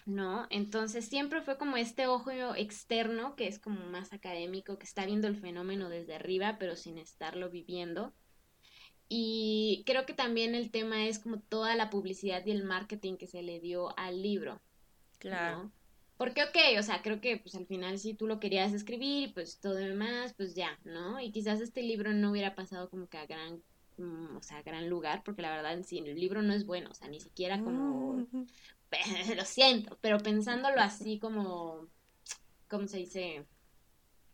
[0.07, 0.47] ¿no?
[0.51, 5.27] Entonces siempre fue como este ojo externo que es como más académico, que está viendo
[5.27, 8.15] el fenómeno desde arriba, pero sin estarlo viviendo.
[9.09, 13.27] Y creo que también el tema es como toda la publicidad y el marketing que
[13.27, 14.61] se le dio al libro.
[15.19, 15.71] Claro.
[16.17, 19.61] Porque, ok, o sea, creo que pues al final si tú lo querías escribir pues
[19.61, 21.21] todo demás, pues ya, ¿no?
[21.21, 23.63] Y quizás este libro no hubiera pasado como que a gran,
[23.99, 26.91] mm, o sea, gran lugar, porque la verdad en sí, el libro no es bueno,
[26.91, 28.27] o sea, ni siquiera como,
[29.37, 31.87] lo siento, pero pensándolo así como,
[32.69, 33.45] ¿cómo se dice?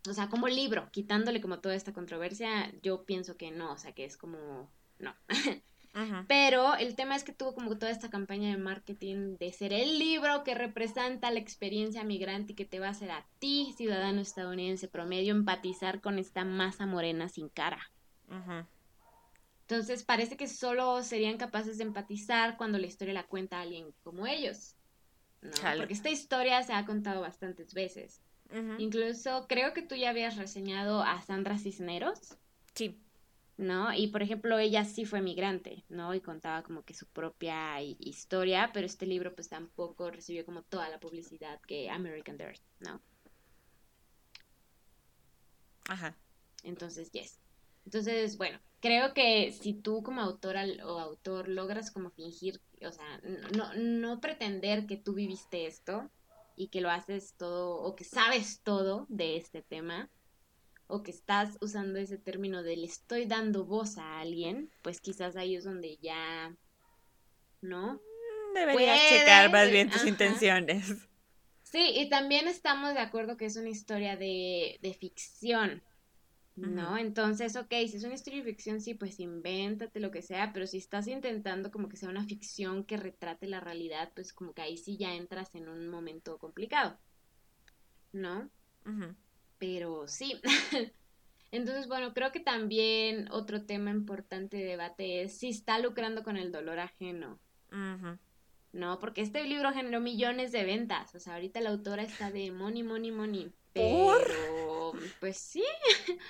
[0.08, 3.92] O sea, como libro, quitándole como toda esta controversia, yo pienso que no, o sea,
[3.92, 5.14] que es como, no.
[6.26, 9.98] Pero el tema es que tuvo como toda esta campaña de marketing de ser el
[9.98, 14.22] libro que representa la experiencia migrante y que te va a hacer a ti, ciudadano
[14.22, 17.90] estadounidense promedio, empatizar con esta masa morena sin cara.
[19.68, 24.26] Entonces parece que solo serían capaces de empatizar cuando la historia la cuenta alguien como
[24.26, 24.76] ellos.
[25.42, 25.50] ¿no?
[25.76, 28.22] Porque esta historia se ha contado bastantes veces.
[28.78, 32.36] Incluso creo que tú ya habías reseñado a Sandra Cisneros.
[32.74, 32.98] Sí.
[33.56, 33.92] ¿no?
[33.94, 36.14] Y por ejemplo, ella sí fue migrante, ¿no?
[36.14, 40.88] Y contaba como que su propia historia, pero este libro pues tampoco recibió como toda
[40.88, 43.00] la publicidad que American Dirt, ¿no?
[45.88, 46.16] Ajá.
[46.64, 47.38] Entonces, yes.
[47.84, 53.20] Entonces, bueno, creo que si tú como autora o autor logras como fingir, o sea,
[53.56, 56.10] no, no pretender que tú viviste esto
[56.56, 60.10] y que lo haces todo o que sabes todo de este tema,
[60.86, 65.36] o que estás usando ese término de le estoy dando voz a alguien, pues quizás
[65.36, 66.54] ahí es donde ya,
[67.62, 67.94] ¿no?
[67.94, 70.94] Mm, deberías checar más bien tus intenciones.
[71.62, 75.82] Sí, y también estamos de acuerdo que es una historia de, de ficción,
[76.56, 76.98] ¿no?
[76.98, 80.66] Entonces, ok, si es una historia de ficción, sí, pues invéntate lo que sea, pero
[80.66, 84.62] si estás intentando como que sea una ficción que retrate la realidad, pues como que
[84.62, 86.98] ahí sí ya entras en un momento complicado,
[88.12, 88.50] ¿no?
[89.58, 90.40] Pero sí.
[91.52, 96.36] Entonces, bueno, creo que también otro tema importante de debate es si está lucrando con
[96.36, 97.38] el dolor ajeno.
[98.72, 101.14] No, porque este libro generó millones de ventas.
[101.14, 103.52] O sea, ahorita la autora está de money, money, money.
[103.72, 105.64] Pero, pues sí.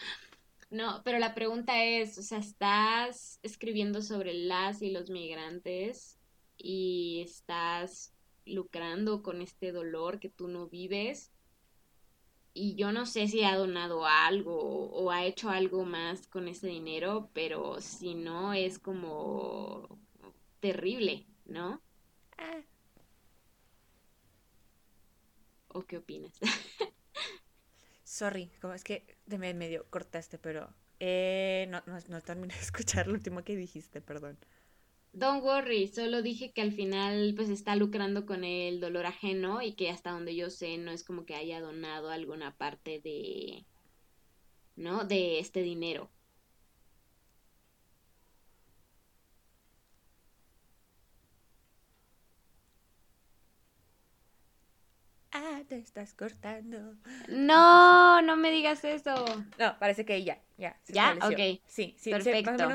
[0.70, 6.18] No, pero la pregunta es, o sea, estás escribiendo sobre las y los migrantes
[6.56, 8.14] y estás
[8.46, 11.30] lucrando con este dolor que tú no vives
[12.54, 16.66] y yo no sé si ha donado algo o ha hecho algo más con ese
[16.68, 19.98] dinero, pero si no es como
[20.60, 21.80] terrible, ¿no?
[22.38, 22.62] Ah.
[25.68, 26.38] ¿O qué opinas?
[28.12, 30.68] Sorry, como es que de medio cortaste, pero
[31.00, 34.36] eh, no, no, no terminé de escuchar lo último que dijiste, perdón.
[35.14, 39.72] Don't worry, solo dije que al final pues está lucrando con el dolor ajeno y
[39.72, 43.64] que hasta donde yo sé no es como que haya donado alguna parte de,
[44.76, 45.06] ¿no?
[45.06, 46.10] De este dinero.
[55.32, 56.96] Ah, te estás cortando.
[57.28, 59.14] No, no me digas eso.
[59.58, 60.76] No, parece que ya, ya.
[60.88, 61.16] ¿Ya?
[61.22, 61.60] Ok.
[61.66, 62.68] Sí, sí, Perfecto.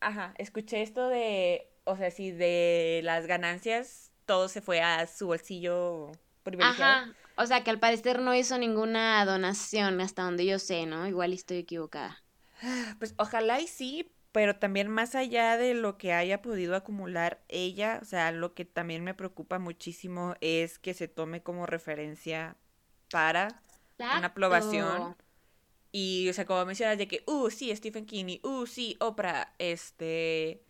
[0.00, 5.26] ajá, escuché esto de o sea, si de las ganancias todo se fue a su
[5.26, 6.12] bolsillo
[6.42, 6.92] privilegiado.
[6.92, 11.06] Ajá, o sea que al parecer no hizo ninguna donación hasta donde yo sé, ¿no?
[11.06, 12.22] Igual estoy equivocada.
[12.98, 18.00] Pues ojalá y sí, pero también más allá de lo que haya podido acumular ella,
[18.02, 22.56] o sea, lo que también me preocupa muchísimo es que se tome como referencia
[23.12, 23.62] para
[23.96, 25.14] una aprobación.
[25.92, 30.64] Y, o sea, como mencionas de que, uh, sí, Stephen King, uh, sí, Oprah, este,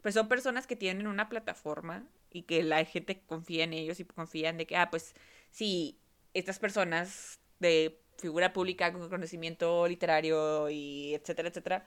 [0.00, 4.04] pues son personas que tienen una plataforma y que la gente confía en ellos y
[4.04, 5.16] confían de que, ah, pues
[5.50, 5.98] sí,
[6.34, 11.84] estas personas de figura pública con conocimiento literario y etcétera, etcétera,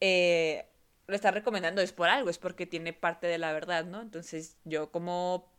[0.00, 0.66] eh,
[1.06, 4.00] lo está recomendando es por algo, es porque tiene parte de la verdad, ¿no?
[4.00, 5.50] Entonces yo como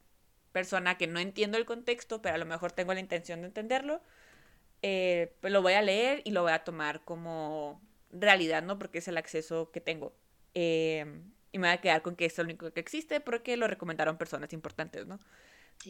[0.51, 4.01] persona que no entiendo el contexto, pero a lo mejor tengo la intención de entenderlo,
[4.81, 7.81] eh, pues lo voy a leer y lo voy a tomar como
[8.11, 8.79] realidad, ¿no?
[8.79, 10.13] Porque es el acceso que tengo.
[10.53, 11.05] Eh,
[11.51, 14.17] y me voy a quedar con que es lo único que existe porque lo recomendaron
[14.17, 15.19] personas importantes, ¿no?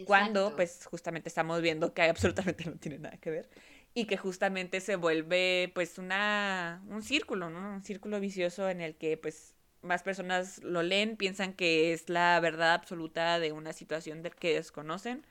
[0.05, 3.49] Cuando, pues, justamente estamos viendo que absolutamente no tiene nada que ver
[3.93, 7.75] y que justamente se vuelve, pues, una, un círculo, ¿no?
[7.75, 12.39] Un círculo vicioso en el que, pues, más personas lo leen, piensan que es la
[12.39, 15.25] verdad absoluta de una situación del que desconocen,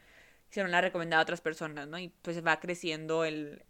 [0.51, 1.99] se lo han recomendado a otras personas, ¿no?
[1.99, 3.65] Y pues va creciendo el,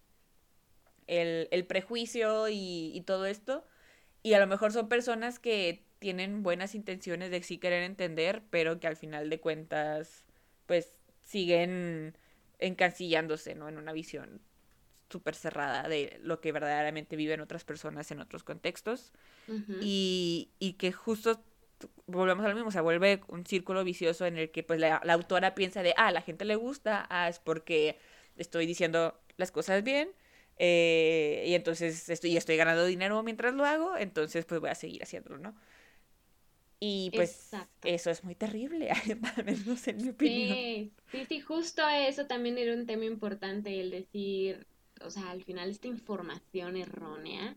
[1.06, 3.64] el, el prejuicio y, y todo esto.
[4.22, 8.80] Y a lo mejor son personas que tienen buenas intenciones de sí querer entender, pero
[8.80, 10.24] que al final de cuentas,
[10.66, 10.92] pues
[11.24, 12.16] siguen
[12.58, 13.68] encasillándose, ¿no?
[13.68, 14.40] En una visión
[15.10, 19.12] súper cerrada de lo que verdaderamente viven otras personas en otros contextos.
[19.80, 21.42] y, y, que justo
[22.06, 25.54] volvemos a lo mismo, se vuelve un círculo vicioso en el que pues la, autora
[25.54, 27.98] piensa de, ah, la gente le gusta, ah, es porque
[28.36, 30.10] estoy diciendo las cosas bien,
[30.56, 35.02] eh, y entonces estoy, estoy ganando dinero mientras lo hago, entonces pues voy a seguir
[35.02, 35.54] haciéndolo, ¿no?
[36.80, 37.50] Y pues
[37.82, 38.90] eso es muy terrible,
[39.36, 40.56] al menos en mi opinión.
[40.56, 44.66] Sí, sí, sí, justo eso también era un tema importante, el decir,
[45.02, 47.56] o sea, al final esta información errónea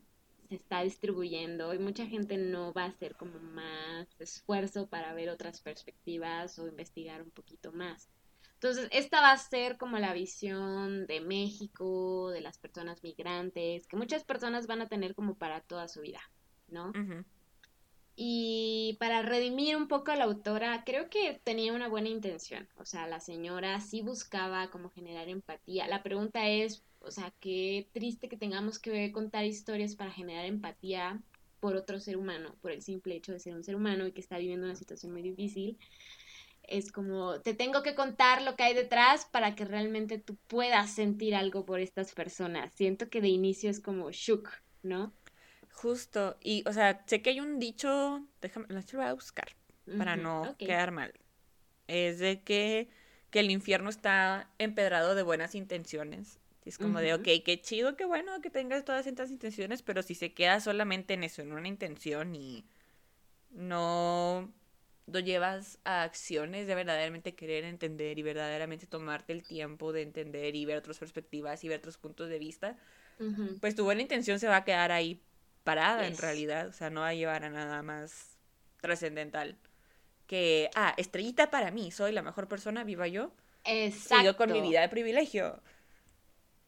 [0.49, 5.29] se está distribuyendo y mucha gente no va a hacer como más esfuerzo para ver
[5.29, 8.09] otras perspectivas o investigar un poquito más.
[8.55, 13.95] Entonces, esta va a ser como la visión de México, de las personas migrantes, que
[13.97, 16.21] muchas personas van a tener como para toda su vida,
[16.67, 16.91] ¿no?
[18.15, 22.69] Y para redimir un poco a la autora, creo que tenía una buena intención.
[22.75, 25.87] O sea, la señora sí buscaba como generar empatía.
[25.87, 31.21] La pregunta es, o sea, qué triste que tengamos que contar historias para generar empatía
[31.59, 34.21] por otro ser humano, por el simple hecho de ser un ser humano y que
[34.21, 35.77] está viviendo una situación muy difícil.
[36.63, 40.91] Es como, te tengo que contar lo que hay detrás para que realmente tú puedas
[40.91, 42.73] sentir algo por estas personas.
[42.73, 44.49] Siento que de inicio es como shook,
[44.83, 45.13] ¿no?
[45.71, 49.55] Justo, y o sea, sé que hay un dicho, déjame, lo voy a buscar
[49.97, 51.13] para no quedar mal.
[51.87, 52.89] Es de que,
[53.31, 58.05] que el infierno está empedrado de buenas intenciones es como de, ok, qué chido, qué
[58.05, 61.67] bueno que tengas todas estas intenciones, pero si se queda solamente en eso, en una
[61.67, 62.65] intención y
[63.49, 64.51] no
[65.07, 70.55] lo llevas a acciones de verdaderamente querer entender y verdaderamente tomarte el tiempo de entender
[70.55, 72.77] y ver otras perspectivas y ver otros puntos de vista,
[73.59, 75.21] pues tu buena intención se va a quedar ahí
[75.63, 78.37] parada en realidad, o sea, no va a llevar a nada más
[78.79, 79.57] trascendental
[80.31, 83.33] que, ah, estrellita para mí, soy la mejor persona, viva yo.
[83.65, 84.23] Exacto.
[84.23, 85.61] Sigo con mi vida de privilegio.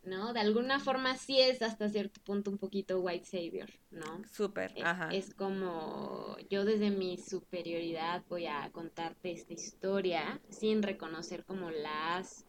[0.05, 0.33] ¿No?
[0.33, 4.21] De alguna forma sí es hasta cierto punto un poquito white savior, ¿no?
[4.31, 5.09] Súper, ajá.
[5.13, 12.45] Es como yo desde mi superioridad voy a contarte esta historia sin reconocer como las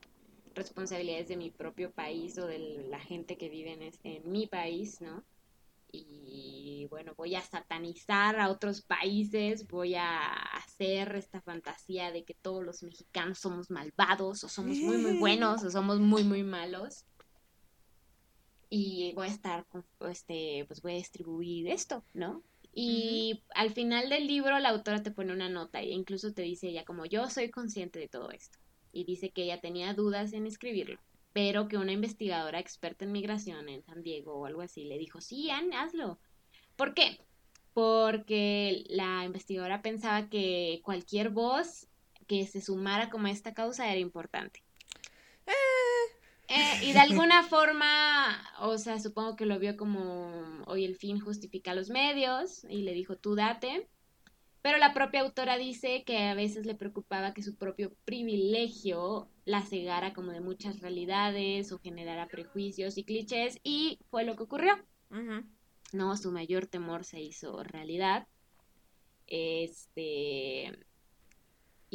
[0.54, 5.00] responsabilidades de mi propio país o de la gente que vive en, en mi país,
[5.00, 5.24] ¿no?
[5.96, 12.34] Y bueno, voy a satanizar a otros países, voy a hacer esta fantasía de que
[12.34, 17.04] todos los mexicanos somos malvados o somos muy, muy buenos o somos muy, muy malos
[18.76, 19.64] y voy a estar,
[20.10, 22.42] este, pues voy a distribuir esto, ¿no?
[22.72, 26.70] Y al final del libro la autora te pone una nota e incluso te dice
[26.70, 28.58] ella como yo soy consciente de todo esto.
[28.90, 30.98] Y dice que ella tenía dudas en escribirlo,
[31.32, 35.20] pero que una investigadora experta en migración en San Diego o algo así le dijo,
[35.20, 36.18] sí, Anne, hazlo.
[36.74, 37.20] ¿Por qué?
[37.74, 41.86] Porque la investigadora pensaba que cualquier voz
[42.26, 44.64] que se sumara como a esta causa era importante.
[46.48, 51.18] Eh, y de alguna forma, o sea, supongo que lo vio como hoy el fin
[51.18, 53.88] justifica los medios y le dijo tú date.
[54.60, 59.60] Pero la propia autora dice que a veces le preocupaba que su propio privilegio la
[59.60, 64.72] cegara como de muchas realidades o generara prejuicios y clichés y fue lo que ocurrió.
[65.92, 68.26] No, su mayor temor se hizo realidad.
[69.26, 70.72] Este,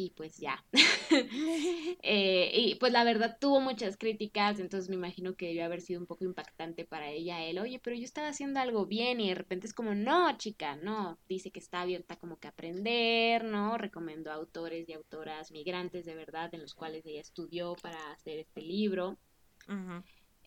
[0.00, 0.64] y pues ya.
[2.02, 6.00] Eh, y pues la verdad tuvo muchas críticas, entonces me imagino que debió haber sido
[6.00, 9.34] un poco impactante para ella él, oye, pero yo estaba haciendo algo bien y de
[9.34, 13.76] repente es como, no, chica, no, dice que está abierta como que a aprender, ¿no?
[13.76, 18.62] Recomendó autores y autoras migrantes de verdad en los cuales ella estudió para hacer este
[18.62, 19.18] libro.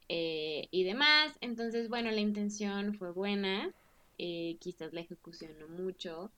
[0.10, 3.74] Eh, y demás, entonces bueno, la intención fue buena,
[4.18, 6.32] eh, quizás la ejecución no mucho,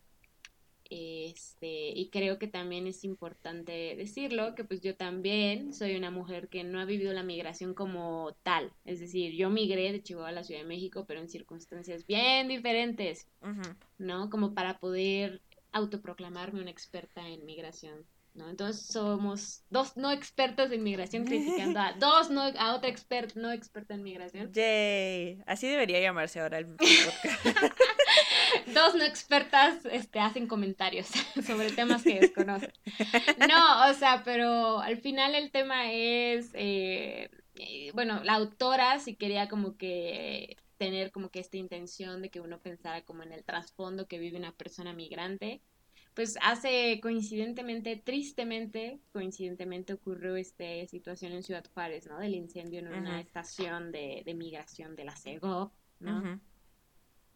[0.89, 6.47] este, y creo que también es importante decirlo, que pues yo también soy una mujer
[6.47, 8.71] que no ha vivido la migración como tal.
[8.85, 12.47] Es decir, yo migré de Chihuahua a la Ciudad de México, pero en circunstancias bien
[12.47, 13.27] diferentes,
[13.97, 14.29] ¿no?
[14.29, 18.05] Como para poder autoproclamarme una experta en migración.
[18.35, 18.49] ¿No?
[18.49, 23.51] Entonces somos dos no expertos en migración criticando a dos no, a otra expert, no
[23.51, 24.51] experta en migración.
[24.53, 27.23] Yay, así debería llamarse ahora el podcast.
[28.73, 31.07] dos no expertas este, hacen comentarios
[31.45, 32.71] sobre temas que desconocen.
[33.47, 39.15] No, o sea, pero al final el tema es, eh, eh, bueno, la autora sí
[39.15, 43.45] quería como que tener como que esta intención de que uno pensara como en el
[43.45, 45.61] trasfondo que vive una persona migrante
[46.15, 52.17] pues hace coincidentemente, tristemente, coincidentemente ocurrió esta situación en Ciudad Juárez, ¿no?
[52.17, 56.39] Del incendio en una estación de, migración de la CEGO, ¿no?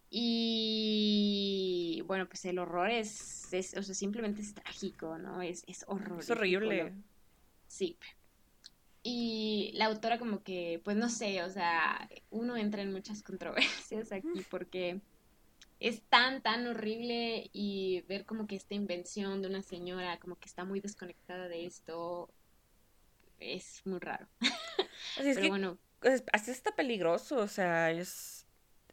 [0.10, 5.42] Y bueno, pues el horror es, o sea, simplemente es trágico, ¿no?
[5.42, 6.22] Es, es horror.
[6.22, 6.94] Es horrible.
[7.68, 7.98] Sí.
[9.04, 14.12] Y la autora como que, pues no sé, o sea, uno entra en muchas controversias
[14.14, 15.02] aquí porque
[15.80, 20.48] es tan, tan horrible y ver como que esta invención de una señora como que
[20.48, 22.30] está muy desconectada de esto
[23.40, 24.28] es muy raro.
[25.20, 25.78] es Pero bueno.
[26.32, 28.46] Así está peligroso, o sea, es,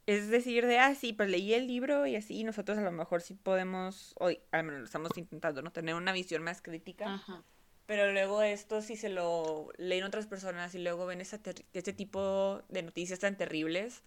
[0.07, 3.23] es decir, de, ah, sí, pues leí el libro y así nosotros a lo mejor
[3.23, 5.71] sí podemos, hoy al menos lo estamos intentando, ¿no?
[5.71, 7.15] Tener una visión más crítica.
[7.15, 7.45] Ajá.
[7.87, 11.41] Pero luego esto, si se lo leen otras personas y luego ven esa
[11.73, 14.03] este tipo de noticias tan terribles,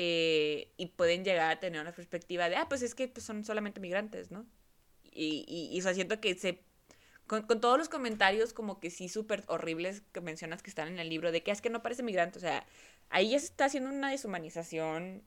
[0.00, 3.44] eh, y pueden llegar a tener una perspectiva de, ah, pues es que pues, son
[3.44, 4.46] solamente migrantes, ¿no?
[5.02, 6.62] Y, y, y o sea, siento que se...
[7.26, 11.00] Con, con todos los comentarios como que sí súper horribles que mencionas que están en
[11.00, 12.64] el libro, de que es que no parece migrante, o sea,
[13.10, 15.24] ahí ya se está haciendo una deshumanización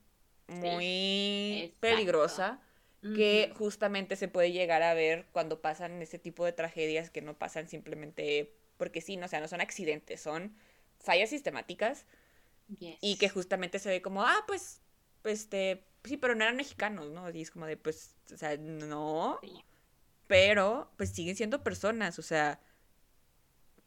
[0.48, 2.62] muy peligrosa
[3.02, 7.38] que justamente se puede llegar a ver cuando pasan ese tipo de tragedias que no
[7.38, 10.56] pasan simplemente porque sí, no, o sea, no son accidentes, son
[10.98, 12.06] fallas sistemáticas
[12.80, 14.82] y que justamente se ve como, ah, pues,
[15.24, 17.30] este, sí, pero no eran mexicanos, ¿no?
[17.30, 19.40] Y es como de, pues, o sea, no.
[20.28, 22.60] Pero, pues siguen siendo personas, o sea,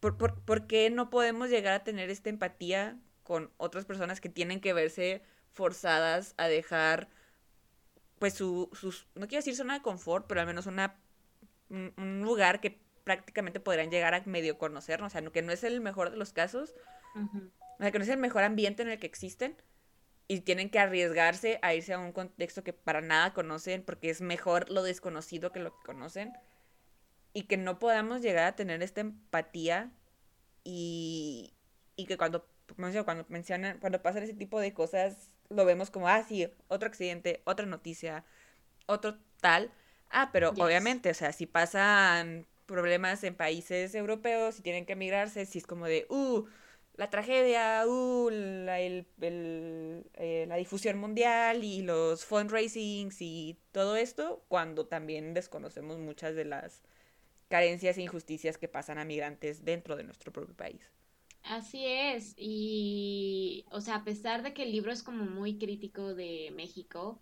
[0.01, 4.29] ¿por, por, ¿por qué no podemos llegar a tener esta empatía con otras personas que
[4.29, 5.23] tienen que verse
[5.53, 7.09] forzadas a dejar,
[8.19, 10.99] pues, su, sus, no quiero decir zona de confort, pero al menos una,
[11.71, 15.81] un, lugar que prácticamente podrían llegar a medio conocer, o sea, que no es el
[15.81, 16.75] mejor de los casos,
[17.79, 19.57] o sea, que no es el mejor ambiente en el que existen
[20.29, 24.21] y tienen que arriesgarse a irse a un contexto que para nada conocen porque es
[24.21, 26.33] mejor lo desconocido que lo que conocen
[27.33, 29.91] y que no podamos llegar a tener esta empatía
[30.63, 31.53] y,
[31.97, 32.49] y que cuando,
[33.05, 37.43] cuando mencionan, cuando pasan ese tipo de cosas lo vemos como, ah, sí, otro accidente,
[37.45, 38.25] otra noticia,
[38.87, 39.71] otro tal.
[40.11, 45.45] Ah, pero obviamente, o sea, si pasan problemas en países europeos, si tienen que emigrarse,
[45.45, 46.45] si es como de, uh,
[46.97, 54.45] la tragedia, uh, la, el, eh, la difusión mundial y los fundraisings y todo esto,
[54.49, 56.83] cuando también desconocemos muchas de las
[57.49, 60.81] carencias e injusticias que pasan a migrantes dentro de nuestro propio país.
[61.43, 66.15] Así es, y o sea, a pesar de que el libro es como muy crítico
[66.15, 67.21] de México,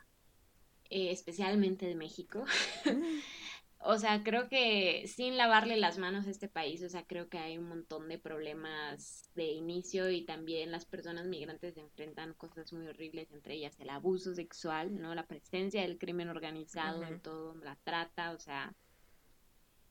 [0.90, 2.44] eh, especialmente de México,
[3.84, 7.38] o sea, creo que sin lavarle las manos a este país, o sea, creo que
[7.38, 12.86] hay un montón de problemas de inicio y también las personas migrantes enfrentan cosas muy
[12.86, 15.14] horribles, entre ellas el abuso sexual, ¿no?
[15.14, 18.74] La presencia del crimen organizado en todo, la trata, o sea,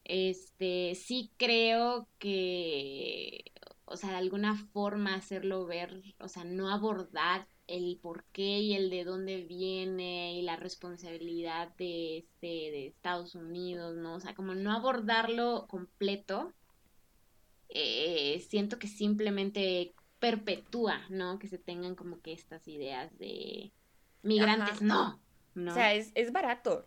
[0.03, 3.51] este, sí creo que,
[3.85, 8.73] o sea, de alguna forma hacerlo ver, o sea, no abordar el por qué y
[8.73, 14.15] el de dónde viene y la responsabilidad de, este, de Estados Unidos, ¿no?
[14.15, 16.53] O sea, como no abordarlo completo,
[17.69, 21.39] eh, siento que simplemente perpetúa, ¿no?
[21.39, 23.71] Que se tengan como que estas ideas de
[24.21, 25.19] migrantes, no,
[25.55, 25.71] no.
[25.71, 26.85] O sea, es, es barato.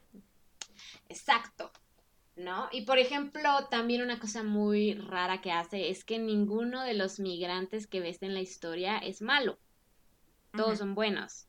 [1.09, 1.73] Exacto,
[2.37, 2.69] ¿no?
[2.73, 7.21] Y por ejemplo, también una cosa muy rara que hace es que ninguno de los
[7.21, 9.59] migrantes que ves en la historia es malo
[10.57, 11.47] todos son buenos.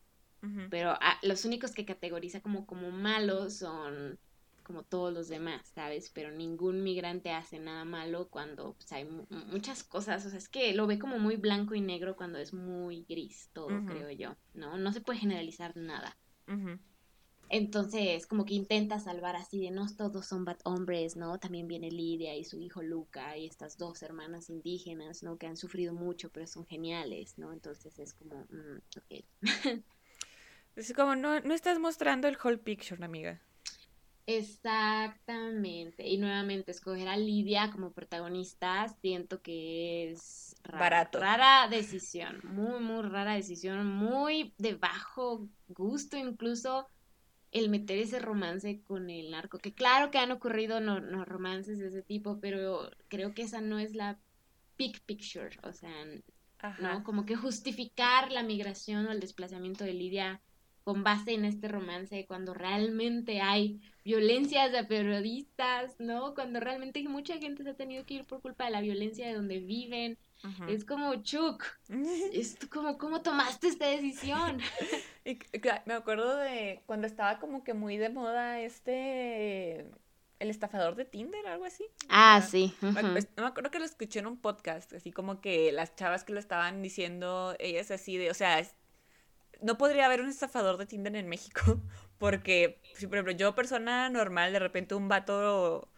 [0.70, 4.20] Pero ah, los únicos que categoriza como, como malos son
[4.62, 6.10] como todos los demás, ¿sabes?
[6.10, 10.74] Pero ningún migrante hace nada malo cuando pues, hay muchas cosas, o sea, es que
[10.74, 14.78] lo ve como muy blanco y negro cuando es muy gris todo, creo yo, ¿no?
[14.78, 16.18] No se puede generalizar nada.
[17.50, 21.38] Entonces, como que intenta salvar así de no todos son bad hombres, ¿no?
[21.40, 25.38] También viene Lidia y su hijo Luca y estas dos hermanas indígenas, ¿no?
[25.38, 27.54] Que han sufrido mucho, pero son geniales, ¿no?
[27.54, 29.26] Entonces es como, mm, ok.
[30.76, 33.42] es como, no, no estás mostrando el whole picture, amiga.
[34.28, 36.08] Exactamente.
[36.08, 41.20] Y nuevamente, escoger a Lidia como protagonista, siento que es Barato.
[41.20, 46.90] rara decisión, muy, muy rara decisión, muy de bajo gusto incluso
[47.56, 51.80] el meter ese romance con el narco, que claro que han ocurrido no, no romances
[51.80, 54.20] de ese tipo, pero creo que esa no es la
[54.78, 55.90] big picture, o sea,
[56.82, 57.04] ¿no?
[57.06, 60.42] Como que justificar la migración o el desplazamiento de Lidia
[60.84, 66.36] con base en este romance cuando realmente hay violencias de periodistas, ¿no?
[66.36, 69.34] Cuando realmente mucha gente se ha tenido que ir por culpa de la violencia de
[69.34, 70.18] donde viven.
[70.68, 71.64] Es como, Chuck,
[72.34, 74.60] es como, ¿cómo tomaste esta decisión?
[75.26, 75.40] y,
[75.86, 79.90] me acuerdo de cuando estaba como que muy de moda este
[80.40, 81.86] el estafador de Tinder, algo así.
[82.10, 82.76] Ah, sí.
[82.82, 86.34] No me acuerdo que lo escuché en un podcast, así como que las chavas que
[86.34, 88.62] lo estaban diciendo, ellas así de, o sea,
[89.62, 91.62] no podría haber un estafador de Tinder en México,
[92.18, 95.90] porque, si por ejemplo, yo persona normal, de repente un vato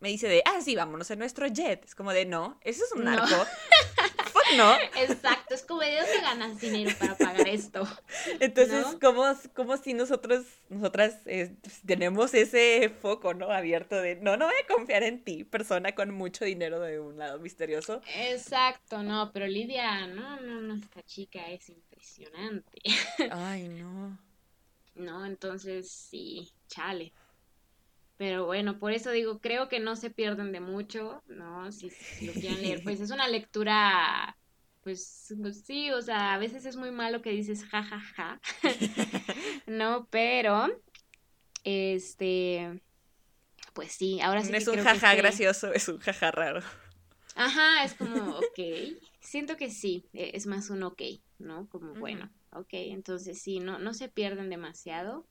[0.00, 1.84] me dice de, ah, sí, vámonos en nuestro jet.
[1.84, 3.12] Es como de, no, eso es un No.
[3.12, 3.46] narco.
[4.26, 4.74] Fuck no.
[5.00, 7.86] Exacto, es como de dónde ganas dinero para pagar esto.
[8.40, 9.00] Entonces, ¿No?
[9.00, 9.24] como,
[9.54, 13.50] como si nosotros, nosotras eh, pues, tenemos ese foco, ¿no?
[13.50, 17.18] Abierto de, no, no voy a confiar en ti, persona con mucho dinero de un
[17.18, 18.02] lado misterioso.
[18.14, 22.82] Exacto, no, pero Lidia, no, no, no, esta chica es impresionante.
[23.30, 24.18] Ay, no.
[24.96, 25.24] ¿no?
[25.24, 27.12] Entonces, sí, chale.
[28.16, 31.70] Pero bueno, por eso digo, creo que no se pierden de mucho, ¿no?
[31.72, 34.38] Si, si lo quieren leer, pues es una lectura,
[34.82, 38.40] pues, pues sí, o sea, a veces es muy malo que dices ja, ja, ja,
[39.66, 40.06] ¿no?
[40.10, 40.68] Pero,
[41.64, 42.82] este,
[43.74, 46.60] pues sí, ahora sí No que es un jaja este- gracioso, es un jaja raro.
[47.34, 48.58] Ajá, es como, ok.
[49.20, 51.02] Siento que sí, e- es más un ok,
[51.38, 51.68] ¿no?
[51.68, 55.26] Como, bueno, ok, entonces sí, no, no se pierden demasiado,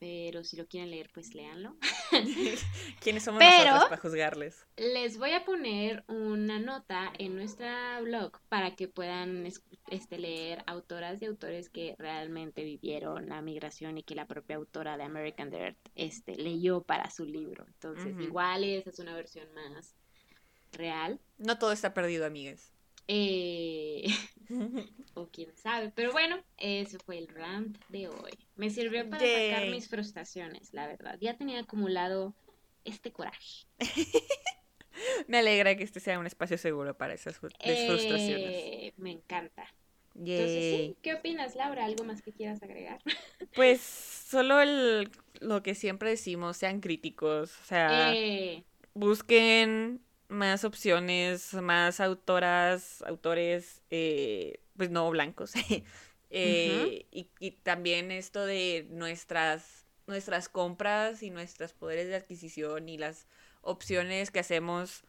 [0.00, 1.76] pero si lo quieren leer, pues léanlo.
[3.00, 4.66] ¿Quiénes somos Pero- nosotros para juzgarles?
[4.78, 10.64] Les voy a poner una nota en nuestra blog para que puedan es- este, leer
[10.66, 15.50] autoras y autores que realmente vivieron la migración y que la propia autora de American
[15.50, 17.66] Dirt este, leyó para su libro.
[17.66, 19.94] Entonces, igual esa es una versión más
[20.72, 21.20] real.
[21.36, 22.72] No todo está perdido, amigues.
[23.06, 24.04] Eh,
[25.14, 25.92] o quién sabe.
[25.94, 28.32] Pero bueno, ese fue el rant de hoy.
[28.56, 29.70] Me sirvió para sacar Yay.
[29.70, 31.18] mis frustraciones, la verdad.
[31.20, 32.34] Ya tenía acumulado
[32.84, 33.66] este coraje.
[35.28, 38.50] Me alegra que este sea un espacio seguro para esas des- frustraciones.
[38.52, 39.66] Eh, me encanta.
[40.14, 41.84] Entonces, sí, ¿qué opinas, Laura?
[41.84, 43.00] ¿Algo más que quieras agregar?
[43.54, 50.00] Pues solo el, lo que siempre decimos, sean críticos, o sea, Eh, busquen
[50.30, 55.52] más opciones, más autoras, autores, eh, pues no blancos.
[56.32, 62.98] Eh, y, y también esto de nuestras, nuestras compras y nuestros poderes de adquisición y
[62.98, 63.26] las
[63.62, 65.02] opciones que hacemos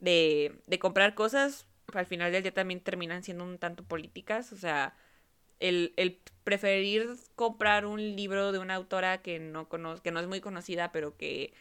[0.00, 4.52] de, de comprar cosas, al final del día también terminan siendo un tanto políticas.
[4.52, 4.94] O sea,
[5.60, 10.26] el, el preferir comprar un libro de una autora que no, cono- que no es
[10.28, 11.54] muy conocida, pero que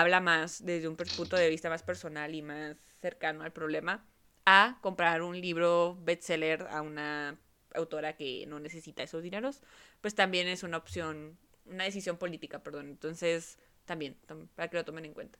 [0.00, 4.04] habla más desde un punto de vista más personal y más cercano al problema,
[4.44, 7.38] a comprar un libro bestseller a una
[7.74, 9.62] autora que no necesita esos dineros,
[10.00, 12.88] pues también es una opción, una decisión política, perdón.
[12.88, 15.38] Entonces, también, tam- para que lo tomen en cuenta.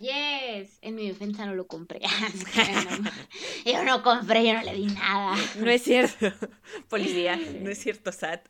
[0.00, 2.00] yes, en mi defensa no lo compré.
[3.64, 5.36] yo no compré, yo no le di nada.
[5.60, 6.32] No es cierto,
[6.88, 8.46] policía, no es cierto, Sat.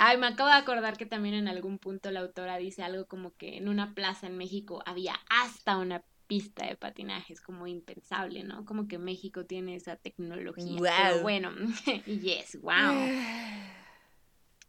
[0.00, 3.34] Ay, me acabo de acordar que también en algún punto la autora dice algo como
[3.36, 8.44] que en una plaza en México había hasta una pista de patinaje, es como impensable,
[8.44, 8.64] ¿no?
[8.64, 10.78] Como que México tiene esa tecnología.
[10.96, 11.22] Pero Guau.
[11.22, 11.50] bueno,
[12.06, 13.10] yes, wow.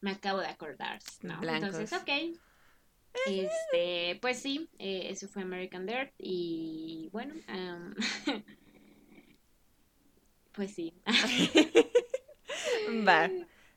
[0.02, 1.40] Me acabo de acordar, ¿no?
[1.42, 1.78] Blancos.
[1.78, 2.10] Entonces, ok.
[3.28, 7.94] Este, pues sí, eh, eso fue American Dirt y bueno, am,
[10.54, 10.96] pues sí.
[13.06, 13.30] Va.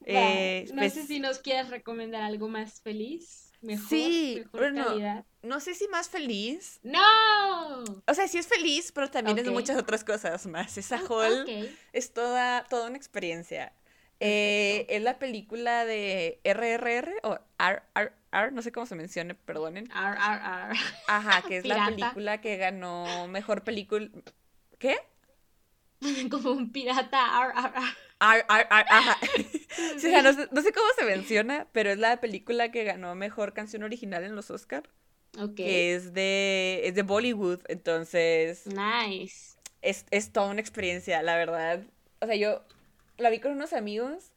[0.07, 4.85] Eh, no pues, sé si nos quieres recomendar algo más feliz, mejor, Sí, mejor bueno.
[4.87, 5.25] calidad.
[5.43, 6.81] no sé si más feliz.
[6.83, 7.83] ¡No!
[8.07, 9.53] O sea, sí es feliz, pero también es Ok.
[9.53, 10.77] muchas otras cosas más.
[10.79, 11.47] Esa Hall
[11.93, 13.73] es toda, toda una experiencia.
[14.25, 19.91] Eh, es la película de RRR o RRR, no sé cómo se mencione, perdonen.
[19.93, 20.73] Ar.
[21.09, 24.09] Ajá, que es la película que ganó mejor película.
[24.79, 24.97] ¿Qué?
[26.31, 27.39] Como un pirata.
[27.39, 27.53] Ar,
[28.31, 28.61] ar, ar.
[28.61, 29.19] Ar, ar, ar, ajá.
[29.99, 32.85] Sí, o sea, no, sé, no sé cómo se menciona, pero es la película que
[32.85, 34.83] ganó mejor canción original en los Oscar,
[35.39, 35.55] Ok.
[35.57, 39.57] que es de, es de Bollywood, entonces Nice.
[39.81, 41.81] es, es toda una experiencia, la verdad.
[42.21, 42.63] O sea, yo
[43.19, 44.31] la vi con unos amigos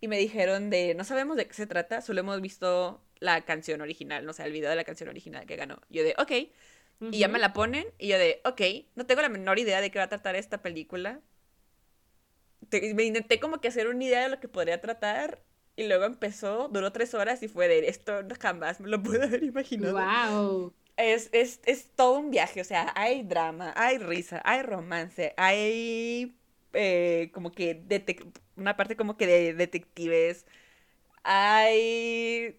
[0.00, 3.80] y me dijeron de, no sabemos de qué se trata, solo hemos visto la canción
[3.80, 5.80] original, no sea, el video de la canción original que ganó.
[5.88, 6.32] Yo de, ok,
[7.10, 8.60] y ya me la ponen y yo de, ok,
[8.94, 11.20] no tengo la menor idea de qué va a tratar esta película.
[12.72, 15.42] Te- me intenté como que hacer una idea de lo que podría tratar
[15.76, 19.44] y luego empezó, duró tres horas y fue de, esto jamás me lo puedo haber
[19.44, 19.98] imaginado.
[19.98, 20.72] Wow.
[20.96, 26.36] Es, es, es todo un viaje, o sea, hay drama, hay risa, hay romance, hay
[26.74, 27.82] eh, como que
[28.56, 30.46] una parte como que de detectives,
[31.24, 32.58] hay...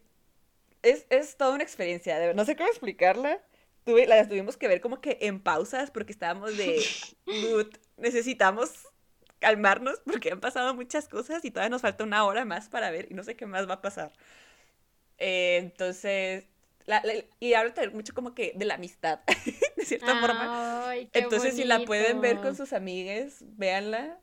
[0.83, 3.41] Es, es toda una experiencia, de no sé cómo explicarla.
[3.85, 6.97] Tuve, la tuvimos que ver como que en pausas porque estábamos de,
[7.27, 8.92] "Dude, necesitamos
[9.43, 13.07] calmarnos porque han pasado muchas cosas y todavía nos falta una hora más para ver
[13.11, 14.13] y no sé qué más va a pasar.
[15.17, 16.45] Eh, entonces,
[16.85, 19.19] la- la- y habla mucho como que de la amistad,
[19.77, 20.51] de cierta forma.
[20.89, 22.65] Ay, qué Entonces, si la pueden ver con bonito.
[22.65, 24.19] sus amigues, véanla,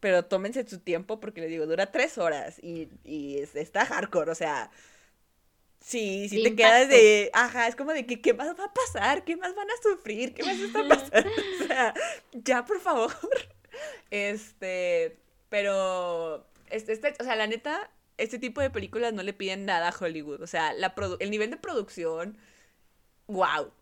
[0.00, 4.30] pero tómense su tiempo porque les digo, dura tres horas y, y es- está hardcore,
[4.32, 4.70] o sea,
[5.80, 9.24] Sí, sí te quedas de, ajá, es como de que, ¿qué más va a pasar?
[9.24, 10.34] ¿Qué más van a sufrir?
[10.34, 11.30] ¿Qué más está pasando?
[11.60, 11.94] o sea,
[12.32, 13.12] ya, por favor.
[14.10, 15.16] Este,
[15.48, 19.88] pero, este, este, o sea, la neta, este tipo de películas no le piden nada
[19.88, 20.42] a Hollywood.
[20.42, 22.36] O sea, la el nivel de producción,
[23.26, 23.72] wow.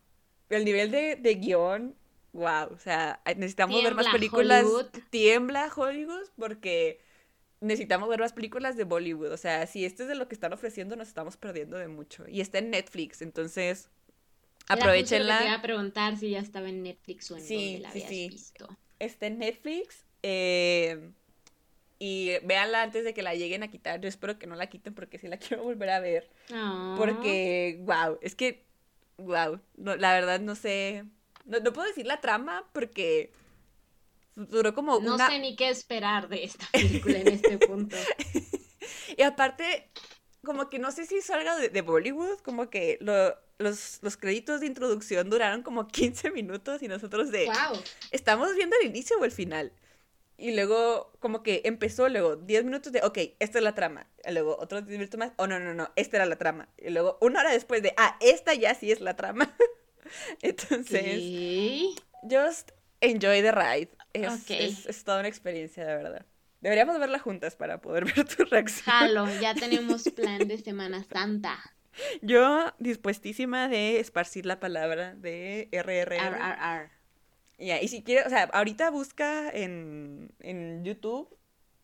[0.49, 1.97] El nivel de, de guion,
[2.33, 2.73] wow.
[2.73, 4.65] O sea, necesitamos ver más películas.
[5.11, 7.01] Tiembla Hollywood porque
[7.61, 9.33] necesitamos ver más películas de Bollywood.
[9.33, 12.25] O sea, si esto es de lo que están ofreciendo, nos estamos perdiendo de mucho.
[12.29, 13.89] Y está en Netflix, entonces
[14.69, 15.39] aprovechenla.
[15.39, 18.29] Te iba a preguntar si ya estaba en Netflix o en sí, la habías sí,
[18.29, 18.69] visto.
[18.99, 20.05] Está en Netflix.
[20.23, 21.11] Eh,
[21.99, 24.01] y véanla antes de que la lleguen a quitar.
[24.01, 26.31] Yo espero que no la quiten porque sí la quiero volver a ver.
[26.97, 28.65] Porque, wow, es que,
[29.19, 31.05] wow, la verdad no sé.
[31.45, 33.31] No, no puedo decir la trama porque
[34.37, 37.97] duró como no sé ni qué esperar de esta película en este punto.
[39.17, 39.91] y aparte,
[40.45, 42.99] como que no sé si salga de, Bollywood, como que
[43.59, 47.47] los, los, créditos de introducción duraron como 15 minutos y nosotros de...
[47.47, 47.81] Wow.
[48.11, 49.73] ¿Estamos viendo el inicio o el final?
[50.39, 54.07] Y luego, como que empezó, luego 10 minutos de, ok, esta es la trama.
[54.27, 56.69] Y luego otros 10 minutos más, oh, no, no, no, esta era la trama.
[56.77, 59.55] Y luego una hora después de, ah, esta ya sí es la trama.
[60.43, 63.89] Entonces, just enjoy the ride.
[64.13, 64.51] Es,
[64.87, 66.27] es, toda una experiencia, de verdad.
[66.61, 68.85] Deberíamos verla juntas para poder ver tu reacción.
[68.85, 71.59] Jalo, ya tenemos plan de Semana Santa.
[72.23, 76.91] Yo dispuestísima de esparcir la palabra de RRR.
[77.59, 81.35] Ya, y si quieres, o sea, ahorita busca en, en YouTube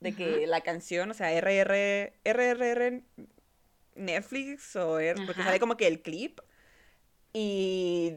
[0.00, 3.02] de que la canción, o sea, RR, RRR
[3.94, 6.40] Netflix o porque sale como que el clip
[7.32, 8.16] y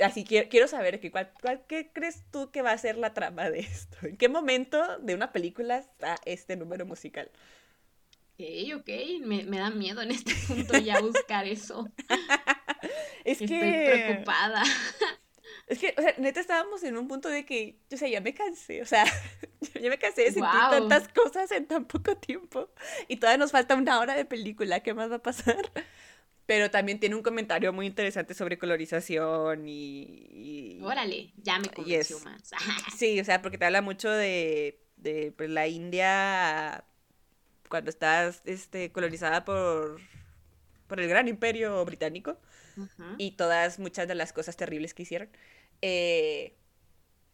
[0.00, 1.32] así quiero, quiero saber que cuál,
[1.66, 3.96] ¿qué crees tú que va a ser la trama de esto?
[4.02, 7.30] ¿En qué momento de una película está este número musical?
[8.76, 8.88] Ok,
[9.22, 11.88] me, me da miedo en este punto ya buscar eso.
[13.24, 14.62] es Estoy preocupada.
[15.66, 18.34] Es que, o sea, neta estábamos en un punto de que, o sea, ya me
[18.34, 19.04] cansé, o sea,
[19.80, 22.70] ya me cansé de sentir tantas cosas en tan poco tiempo.
[23.06, 25.70] Y todavía nos falta una hora de película, ¿qué más va a pasar?
[26.46, 30.80] pero también tiene un comentario muy interesante sobre colorización y...
[30.82, 32.50] Órale, ya me convenció más.
[32.96, 36.84] sí, o sea, porque te habla mucho de, de pues, la India
[37.70, 40.00] cuando estás este, colorizada por,
[40.88, 42.36] por el gran imperio británico
[43.16, 45.28] y todas, muchas de las cosas terribles que hicieron.
[45.80, 46.56] Eh,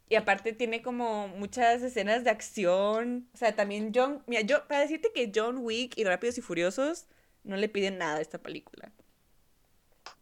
[0.09, 3.29] y aparte tiene como muchas escenas de acción.
[3.33, 4.23] O sea, también John.
[4.27, 7.07] Mira, yo, para decirte que John Wick y Rápidos y Furiosos
[7.43, 8.93] no le piden nada a esta película.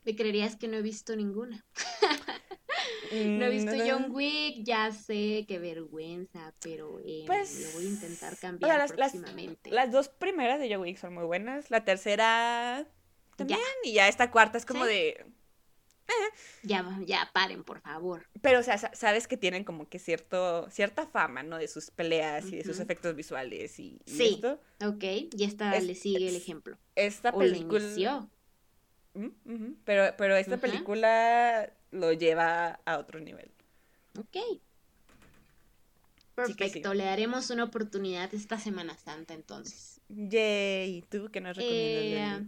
[0.04, 1.64] Me creerías que no he visto ninguna.
[3.12, 7.90] no he visto John Wick, ya sé, qué vergüenza, pero eh, pues, lo voy a
[7.90, 9.70] intentar cambiar las, próximamente.
[9.70, 12.86] Las, dos primeras de John Wick son muy buenas, la tercera
[13.36, 15.08] también, y ya esta cuarta es como de...
[16.06, 16.12] Eh.
[16.62, 18.28] Ya, ya paren, por favor.
[18.42, 21.56] Pero, o sea, sabes que tienen como que cierto, cierta fama, ¿no?
[21.56, 24.40] De sus peleas y de sus efectos visuales y, sí.
[24.84, 25.04] ok,
[25.34, 26.78] y esta le sigue el ejemplo.
[26.94, 28.28] Esta película...
[29.84, 33.50] Pero, pero esta película lo lleva a otro nivel.
[34.18, 34.36] Ok.
[36.34, 40.00] Perfecto, le daremos una oportunidad esta Semana Santa entonces.
[40.08, 42.42] Yay, ¿tú qué nos recomiendas?
[42.42, 42.46] Eh,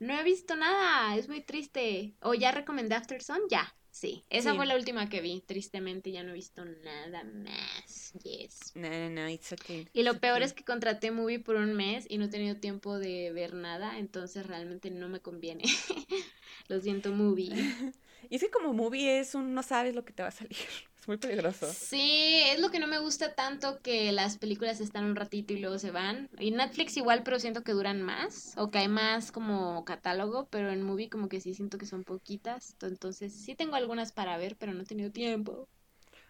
[0.00, 2.14] no he visto nada, es muy triste.
[2.22, 3.40] ¿O ya recomendé After Sun?
[3.50, 3.74] Ya.
[4.00, 5.42] Sí, esa fue la última que vi.
[5.42, 8.14] Tristemente ya no he visto nada más.
[8.22, 8.72] Yes.
[8.74, 9.86] No, no, no, it's okay.
[9.92, 12.98] Y lo peor es que contraté Movie por un mes y no he tenido tiempo
[12.98, 15.64] de ver nada, entonces realmente no me conviene.
[16.68, 17.50] lo siento, Movie.
[18.30, 20.56] y es que como Movie es un no sabes lo que te va a salir.
[21.00, 21.66] Es muy peligroso.
[21.72, 25.58] Sí, es lo que no me gusta tanto que las películas están un ratito y
[25.58, 26.28] luego se van.
[26.38, 28.52] Y Netflix igual, pero siento que duran más.
[28.58, 32.04] O que hay más como catálogo, pero en movie como que sí siento que son
[32.04, 32.76] poquitas.
[32.82, 35.66] Entonces sí tengo algunas para ver, pero no he tenido tiempo.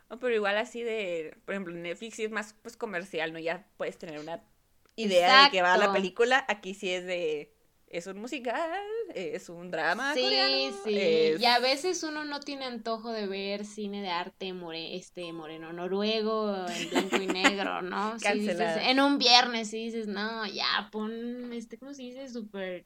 [0.09, 3.41] No, pero igual así de, por ejemplo, Netflix sí es más pues comercial, ¿no?
[3.41, 4.41] Ya puedes tener una
[4.95, 6.45] idea de que va la película.
[6.49, 7.53] Aquí sí es de
[7.91, 8.55] es un musical,
[9.15, 14.03] es un drama sí, Sí, Y a veces uno no tiene antojo de ver cine
[14.03, 18.17] de arte more, este moreno noruego en blanco y negro, ¿no?
[18.23, 22.29] en un viernes y dices, no, ya, pon, este, ¿cómo se dice?
[22.29, 22.85] Súper,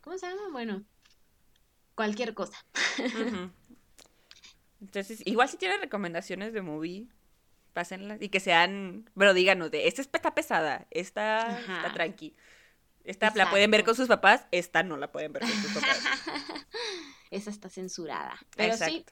[0.00, 0.42] ¿cómo se llama?
[0.52, 0.84] Bueno,
[1.94, 2.64] cualquier cosa.
[4.80, 7.08] Entonces, igual si tienen recomendaciones de movie,
[7.72, 12.34] pásenlas y que sean, pero díganos de, esta está pesada, esta está tranqui.
[13.08, 15.98] Esta la pueden ver con sus papás, esta no la pueden ver con sus papás.
[17.30, 18.38] Esa está censurada.
[18.54, 19.02] Pero sí,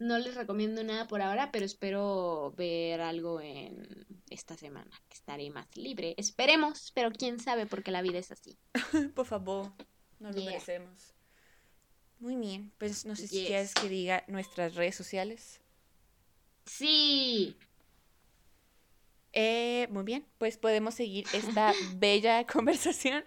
[0.00, 5.50] no les recomiendo nada por ahora, pero espero ver algo en esta semana, que estaré
[5.50, 6.16] más libre.
[6.16, 8.58] Esperemos, pero quién sabe, porque la vida es así.
[9.14, 9.72] por favor,
[10.18, 11.14] no lo merecemos.
[12.18, 15.60] Muy bien, pues no sé si quieres que diga nuestras redes sociales.
[16.66, 17.56] Sí.
[19.32, 23.24] Eh, muy bien, pues podemos seguir esta bella conversación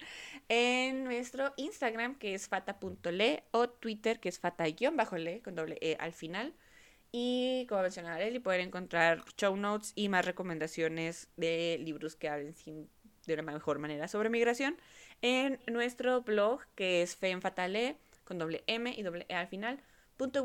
[0.50, 6.14] en nuestro Instagram que es fata.le o Twitter que es fata-le con doble E al
[6.14, 6.54] final.
[7.12, 12.56] Y como mencionaba Leli, pueden encontrar show notes y más recomendaciones de libros que hablen
[12.56, 12.90] sin-
[13.28, 14.78] de una mejor manera sobre migración
[15.22, 19.82] en nuestro blog que es femfatale con doble M y doble E al final
[20.18, 20.44] punto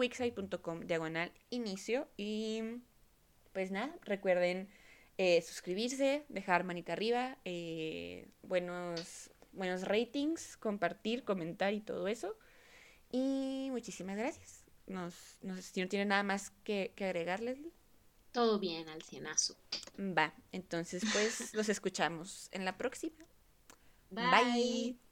[0.87, 2.63] diagonal inicio y
[3.53, 4.69] pues nada, recuerden
[5.19, 12.37] eh, suscribirse, dejar manita arriba, eh, buenos, buenos ratings, compartir, comentar y todo eso.
[13.11, 14.65] Y muchísimas gracias.
[14.87, 17.73] Nos, no sé si no tiene nada más que, que agregar, Leslie.
[18.33, 19.57] Todo bien al cienazo.
[19.99, 23.25] Va, entonces pues los escuchamos en la próxima.
[24.11, 24.27] Bye.
[24.31, 25.06] Bye.